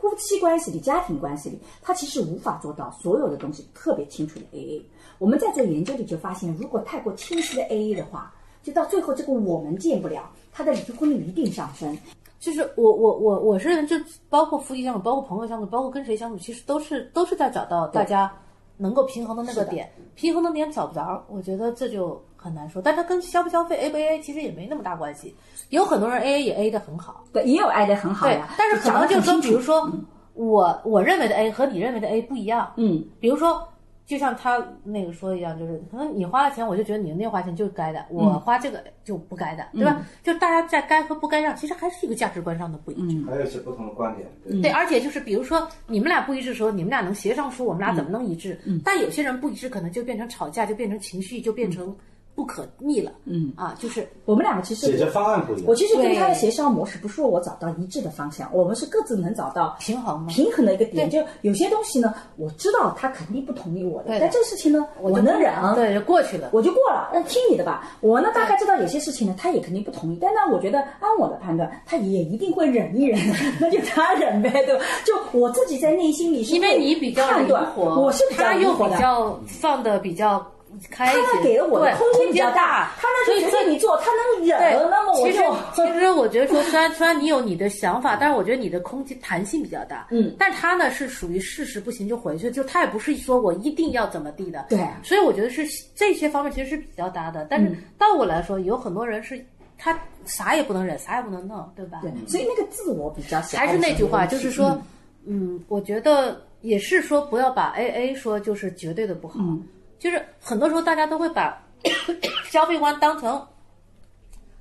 [0.00, 4.80] 夫妻关系里、家庭关系里，他其实无法做到所有的东西特别清楚的 AA。
[5.18, 8.32] 我们在做研究里就发现，如果太过清晰的 AA 的话，
[8.62, 11.98] 就到最后这个我们见不了，他的离婚率一定上升。
[12.38, 13.96] 就是我我我我是，就
[14.30, 18.32] 包括夫妻相处，包括朋友相处，包括跟谁相处，其实都是都是在找到大家
[18.80, 19.90] 能够平衡的那个点。
[20.14, 22.80] 平衡的点找不着，我觉得这就很难说。
[22.80, 25.34] 但它跟消不消费 A 不 AA 其实也没那么大关系。
[25.68, 29.90] 有很多人 AA 也 A 的很好，对，也有 A 的很好对，，但是可能就是说，比如说
[30.34, 32.72] 我我认为的 A 和你认为的 A 不一样。
[32.76, 33.62] 嗯，比如说，
[34.10, 40.04] 就像他那个说的一样，就是可能你花了钱，我就觉得你那花钱就是该的，我花这个就不该的，对吧？
[40.24, 43.24] 就大家在该和不该上，其实还是一个价值观上的不一致。
[43.24, 48.58] 还有一些不同的观点，对，对，而且就是比如说你们俩不一致的时候，你们俩能协商出我们俩怎么能一致？
[48.84, 51.96] 但有些人不一致，可能就变成吵架，就变成情绪，就变成
[52.40, 53.12] 不可逆了。
[53.26, 55.66] 嗯啊，就是我们两个其实解决方案不一样。
[55.66, 60.28] 我其实跟他的协商模式不是说我找到一致的方向，我们是各自能找到平衡嘛。
[60.28, 61.10] 平衡的一个点。
[61.10, 66.48] 就有些东西呢，我知道他肯定不同意我的，对但这个事情呢，我能忍，对，就过去了。
[66.52, 67.98] 我就过了，那听你的吧。
[68.00, 73.18] 我呢，大概知道有些事情呢，他也肯定不同意，但呢，我觉得按我的判断，他也一定会忍一忍，
[73.60, 74.84] 那就他忍呗，对吧？
[75.04, 78.96] 就我自己在内心里是因为你比较灵判断，活，我是比较他又灵活的。
[78.96, 80.46] 比较放的比较
[80.90, 85.38] 开一些，他呢给了我空间比较大大，，他所以随便你做，他能忍，，那么我其实
[85.76, 90.06] 就其实我觉得说，虽然虽然你有你的想法，但是我觉得你的空间弹性比较大。
[90.10, 94.66] 嗯，但他呢是属于事实不行就回去，就他也不是说我一定要怎么地的。
[94.68, 97.46] 对所以我觉得是这些方面其实是比较搭的。
[97.50, 99.44] 但是倒过来说，有很多人是
[99.76, 102.00] 他啥也不能忍，啥也不能弄，对吧？
[102.02, 103.58] 对，所以那个自我比较小。
[103.58, 104.80] 还是那句话，就是说，
[105.24, 109.62] 嗯，我觉得也是说不要把 A A 说就是绝对的不好，嗯
[110.00, 111.56] 就是很多时候大家都会把
[112.50, 113.40] 消费观当成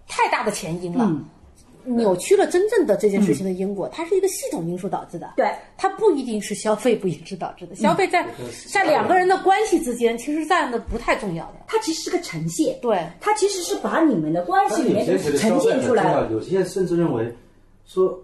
[0.07, 1.05] 太大的前因了。
[1.05, 1.25] 嗯
[1.85, 5.33] 扭曲了真正的这件事情的因果，它是一个系统因素导致的。
[5.37, 7.73] 对，它不一定是消费不一致导致的。
[7.73, 8.27] 消费嗯在
[8.67, 11.53] 在两个人的关系之间，其实占的不太重要的。
[11.67, 15.05] 它其实是个呈现，对，它其实是把你们的关系里面
[15.37, 16.29] 呈现出来了。
[16.31, 17.33] 有些甚至认为
[17.85, 18.21] 说，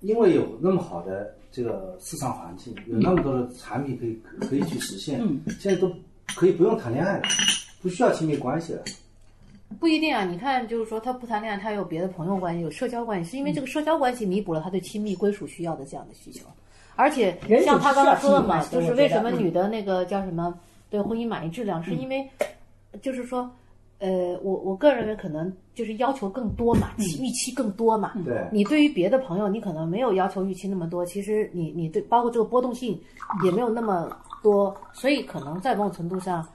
[0.00, 5.90] 因为有那么好的这个市场环境，有那么多的产品可以可以去实现，嗯现在都
[6.34, 7.22] 可以不用谈恋爱了，
[7.82, 8.82] 不需要亲密关系了。
[9.78, 10.24] 不一定啊。
[10.24, 16.44] 你看，就是说他不谈恋爱，他有别的朋友关系，有社交关系，是因为这个社交关系弥补了他对亲密归属需要的这样的需求。
[16.96, 20.58] 而且像他刚才说的嘛，就是为什么女的那个叫什么
[20.90, 22.28] 对婚姻满意质量，是因为
[23.02, 23.50] 就是说。
[24.00, 28.12] 呃，我我个人认为可能就是要求更多嘛，期预期更多嘛。
[28.24, 32.96] 对你对于别的朋友，你可能没有要求预期那么多，其实你你对包括这个波动性
[33.42, 34.08] 也没有那么
[34.42, 36.46] 多，所以可能在某种程度上，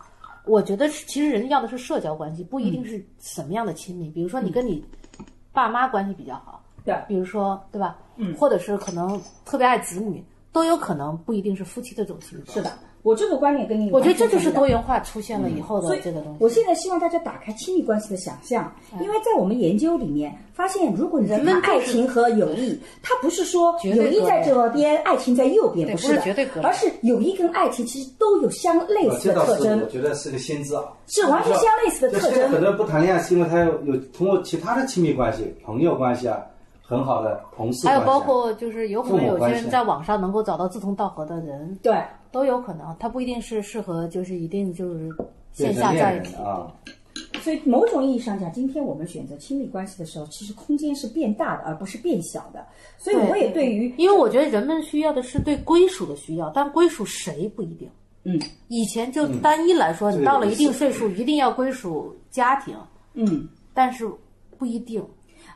[0.45, 4.09] 我觉得其实人要的是社交关系，不一定是什么样的亲密。
[4.09, 4.83] 比如说你跟你
[5.51, 7.97] 爸妈关系比较好，对比如说对吧？
[8.17, 12.45] 嗯，或者是可能特别爱子女，都有可能不一定是夫妻的这种亲密。
[12.45, 12.71] 是的，
[13.03, 16.37] 我这个观点跟你，我觉得这就是多元化出现了以后的这个东西。
[16.39, 29.81] 我现在希望大家打开亲密关系的想象，因为在我们研究里面发现，如果你去人们看爱情和友谊，它不是说友谊在这边，爱情在右边，不是的，而是友谊跟爱情其实都有相类似呃这倒是的特征。
[29.81, 32.49] 我，觉得是个先知啊，是完全相类似的特征。
[32.51, 36.39] 多人不谈恋爱，是因为他有有通过其他的亲密关系、朋友关系啊，
[36.85, 45.09] 很好的同事关系、啊，还有包括就是有可能有些人在网上能够找到志同道合的人，对，都有可能，他不一定是适合，就是一定就是
[45.53, 46.35] 线下在一起。
[46.35, 46.67] 啊。
[47.41, 52.65] 所以某种意义上讲，今天我们选择亲密关系的时候，其实空间是变大的，而不是变小的。
[52.97, 57.89] 所以我也对于因为我觉得人们需要的是对归属的需要，但归属谁不一定。
[58.23, 62.75] 嗯，以前就单一来说，这个你到了一定岁数一定要归属家庭，
[63.13, 63.47] 嗯。
[63.73, 64.09] 但是
[64.57, 65.03] 不一定。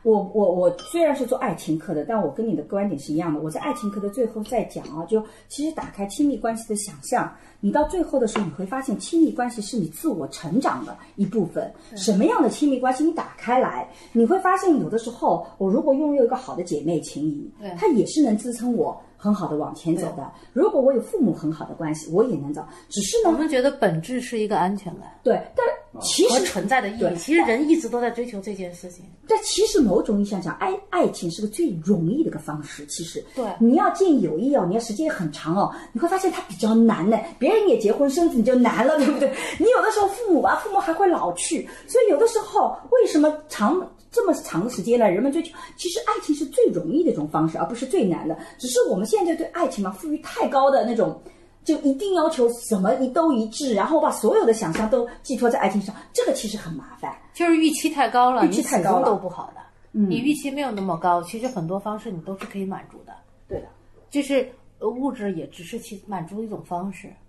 [0.03, 3.39] 我我我虽然是做爱情课的，但我跟你的观点是一样的。
[3.41, 11.71] 我在爱情课的最后再讲啊，就其实打开亲密关系的想象，你到最后的时候，你会发现亲密关系是你自我成长的一部分。
[11.95, 20.31] 什么样的亲密关系你打开来，你会发现有的时候，我如果拥有一个好的姐妹情谊对，它也是能支撑我很好的往前走的。
[20.53, 22.63] 如果我有父母很好的关系，我也能走。
[22.87, 25.65] 只是呢，我们觉得本质是一个安全感对，但
[26.01, 27.15] 其实存在的意对义。
[27.17, 29.03] 其实人一直都在追求这件事情。
[29.27, 32.85] 但其实某种意义上讲，爱爱情是个最容易的一个方式。
[32.85, 37.17] 其实，对你要建友谊哦，你要时间很长哦，你会发现它比较难呢。
[37.39, 39.29] 别人也结婚生子，你就难了，对不对？
[39.59, 43.79] 你有的时候父母吧，父母还会老去，所以有的时候为什么长
[44.11, 45.09] 这么长的时间了？
[45.09, 48.37] 人们追求，其实爱情是最容易的一种方式，而不是最难的。
[48.57, 51.21] 只是我们现在对爱情嘛，赋予太高的那种。
[51.63, 57.13] 就一定要求什么一都一致，然后把所有的想象都寄托在爱情上，这个其实很麻烦。
[57.33, 59.61] 就是预期太高了，预期太高都不好的。
[59.91, 63.13] 你预期没有那么高，其实很多方式你都是可以满足的。
[63.49, 63.67] 对的，
[64.09, 67.26] 就是呃物质也只是其满足一种方式，嗯，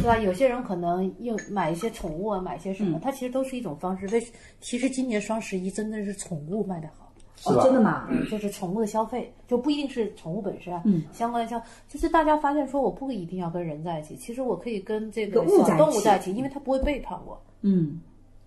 [0.00, 0.18] 对吧？
[0.18, 4.06] 有些人可能又买一些宠物啊，买一些什么，嗯它其实都是一种方式。
[4.08, 4.24] 为
[4.60, 8.08] 其实今年双十一真的是宠物卖的好，是吧哦，真的吗？
[8.30, 18.00] 就是宠物的消费，就不一定是宠物本身啊，嗯相关的消，就是大家发现说我不一定要跟人在一起，其实我可以跟这个小跟物在一起动物在一起，因为它不会背叛我，嗯，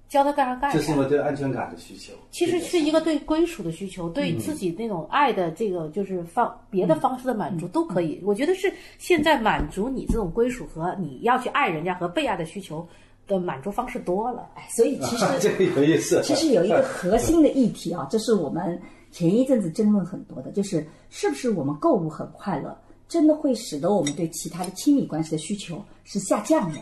[0.10, 0.78] 教他干啥干啥。
[0.78, 2.14] 这是因为对安全感的需求。
[2.30, 8.22] 其实是一个对归属的需求，对自己那种爱的这个就是方别的方式的满足都可以。
[8.24, 12.88] 我觉得是现在满足你这种归属和你要去爱人家和被爱的需求
[13.28, 14.50] 的满足方式多了。
[14.56, 16.22] 哎，所以 其实这个有意思。
[16.24, 18.80] 其实有一个核心的议题啊，这是我们
[19.12, 22.78] 前一阵子争论很多的，就是是不是我们购物很快乐，
[23.08, 26.80] 真的会使得我们对其他的亲密关系的需求是下降的。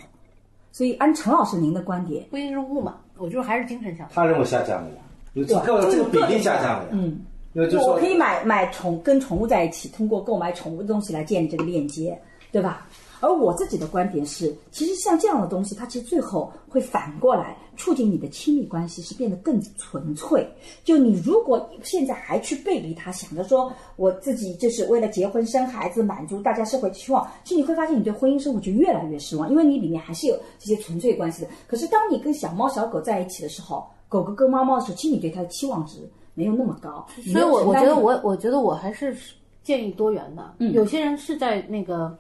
[0.73, 4.15] 所以按陈老师您的观点，不一定是物嘛，我觉得还是精神享受。
[4.15, 4.95] 他认为下降了呀，
[5.33, 6.89] 有这个这个比例下降了呀。
[6.91, 7.19] 嗯，
[7.53, 12.19] 因为就是我可以买买宠跟宠物在一起，通过购买宠物的东西来建立这个链接，
[12.51, 12.87] 对吧？
[13.21, 20.45] 而我自己的观点是，其实像这样的东西，它其实最后会反过来促进你的亲密关系是变得更纯粹。
[20.83, 31.49] 就你如果现在还去背离它，想着说我自己就是为了结婚生孩子满足大家社会期望，其实你会发现你对婚姻生活就越来越失望，因为你里面还是有这些纯粹关系的。
[31.67, 37.05] 可是当你跟小猫小狗在一起的时候，狗狗跟猫猫的时候，其实你对它的期望值没有那么高。
[37.31, 38.11] 所以我我觉得我。
[38.11, 39.15] 我我觉得我还是
[39.63, 40.55] 建议多元的。
[40.71, 42.17] 有些人是在那个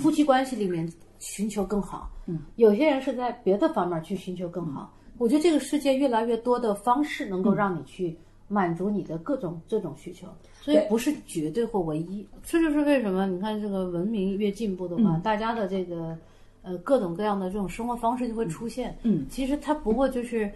[0.00, 4.92] 夫妻关系里面寻求更好，嗯，有些人是在别的方面去寻求更好。
[5.18, 8.16] 我觉得这个世界越来越多的方式能够让你去
[8.48, 10.26] 满足你的各种这种需求，
[10.60, 12.26] 所以不是绝对或唯一。
[12.42, 16.16] 这就是为什么你看这个文明越进步的话，大家的这个
[16.62, 18.96] 呃各种各样的这种生活方式就会出现。
[19.02, 20.50] 嗯，其实它不过就是。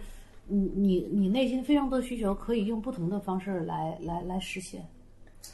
[0.51, 4.83] 你你你内心非常多的需求，可以用不同的方式来来来实现。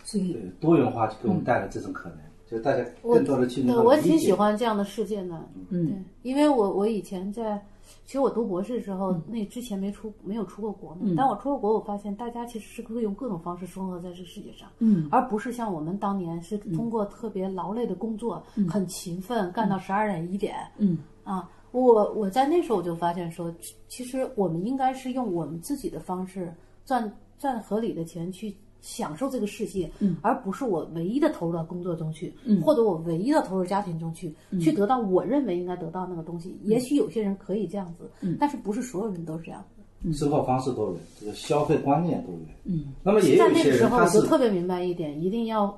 [0.03, 2.17] 所以对多元化就给我们带来这种可能，
[2.47, 4.26] 就大家更多的去能对我挺够理解。
[4.26, 5.88] 喜欢这样的世界的，嗯。
[5.88, 7.63] 对，因为我我以前在，
[8.05, 9.22] 其实我读博士的时候，嗯。
[9.27, 20.97] 那之前没出没有出过国嘛，但我出过国，我发现大家其实是可以用各种方式生活在这个世界上，嗯，而不是像我们当年是通过特别劳累的工作，很勤奋，干到十二点一点，嗯。
[21.23, 26.53] 啊，我我在那时候我就发现说，其其实我们应该是用我们自己的方式
[26.85, 28.55] 赚赚合理的钱去
[28.85, 30.15] 享受这个世界，嗯。
[30.21, 32.61] 而不是我唯一的投入到工作中去，嗯。
[32.61, 34.31] 或者我唯一的投入家庭中去，
[34.61, 36.55] 去得到我认为应该得到那个东西。
[36.63, 38.37] 也许有些人可以这样子，嗯。
[38.39, 39.59] 但是不是所有人都是这样。
[39.61, 40.13] 子。
[40.13, 42.47] 生活方式多元，这个消费观念多元。
[42.65, 45.75] 嗯，那么也在有些那个时候，人他是我就特别明白一点，一定要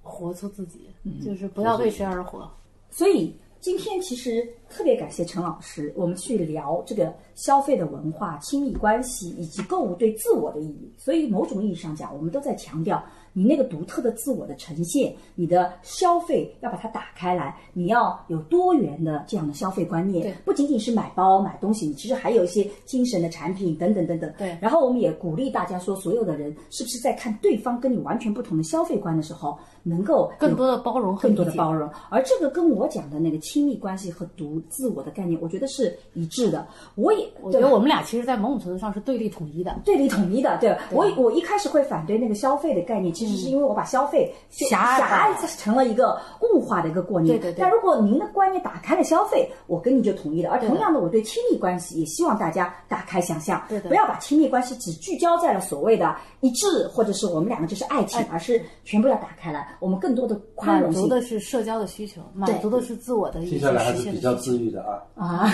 [0.00, 0.86] 活出自己，
[1.24, 2.48] 就是不要为谁而活。
[2.88, 3.34] 所以
[3.64, 10.92] 今天其实特别感谢陈老师，我们去聊这个消费的文化、亲密关系以及购物对自我的意义。
[10.98, 24.30] 所以某种意义上讲，我们都在强调你那个独特的自我的呈现，你的消费要把它打开来，你要有多元的这样的消费观念，不仅仅是买包买东西，你其实还有一些精神的产品等等等等。
[24.36, 31.88] 对然后我们也鼓励大家说，所有的人是不是在看对方跟你完全不同的消费观的时候，能够更多的包容和更多的包容。
[32.10, 36.66] 而这个跟我讲的那个亲密关系和独自我的概念，我觉得是一致的。
[36.96, 39.76] 我也我觉得我们俩其实，在某种程度上是对立统一的。
[39.84, 47.38] 对立统一的，对我我一开始会反对那个消费的概念，其实是因为我把消费狭隘狭隘成了一个物化的一个观念。
[47.38, 50.50] 对对对但如果您的观念打开了消费，我跟你就统一了。
[50.50, 61.02] 而同样的，我对亲密关系也希望大家打开想象，对对不要把亲密关系只聚焦在了所谓的一致，或者是我们两个就是爱情，而是全部要打开来，我们更多的宽满容性。
[61.02, 64.56] 足的是社交的需求，满足的是自我的一些听下来还实是比较现的需求。
[64.58, 65.02] 治愈的啊。
[65.14, 65.46] 啊，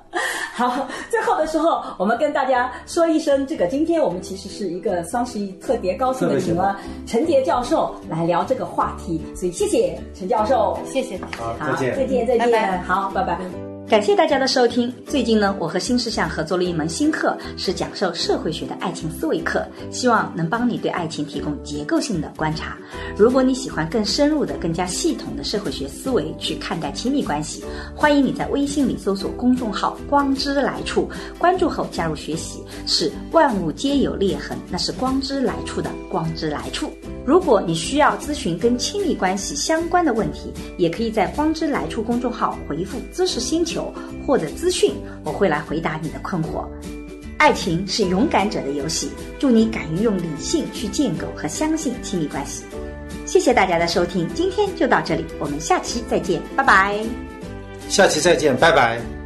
[0.54, 11.18] 好，最后的时候，我们跟大家说一声，这个今天我们其实是一个双十一特别高兴的，请了陈杰教授来聊这个话题，所以谢谢陈教授，谢谢。
[11.38, 11.96] 好，好，再见。
[11.96, 13.69] 再见，再见，拜拜好，拜拜。
[13.90, 14.94] 感谢大家的收听。
[15.04, 22.78] 最近呢，我和新世相合作了一门新课，是讲授社会学的爱情思维课，希望能帮你对爱情提供结构性的观察。
[23.16, 32.62] 如果你喜欢更深入的、更加系统的社会学思维去看待亲密关系，欢迎你在微信里搜索公众号“光之来处”，关注后加入学习。
[32.86, 36.88] 是万物皆有裂痕，那是光之来处的光之来处。
[37.26, 43.79] 如果你需要咨询跟亲密关系相关的问题，也可以在“光之来处”公众号回复“知识星球”
[44.26, 44.94] 或者“资讯”，
[45.24, 46.66] 我会来回答你的困惑。
[47.38, 52.64] 爱情是勇敢者的游戏，祝你敢于用理性去建构和相信亲密关系。
[53.24, 56.98] 谢谢大家的收听，今天就到这里，我们下期再见，拜拜。
[57.88, 59.19] 下期再见，拜拜。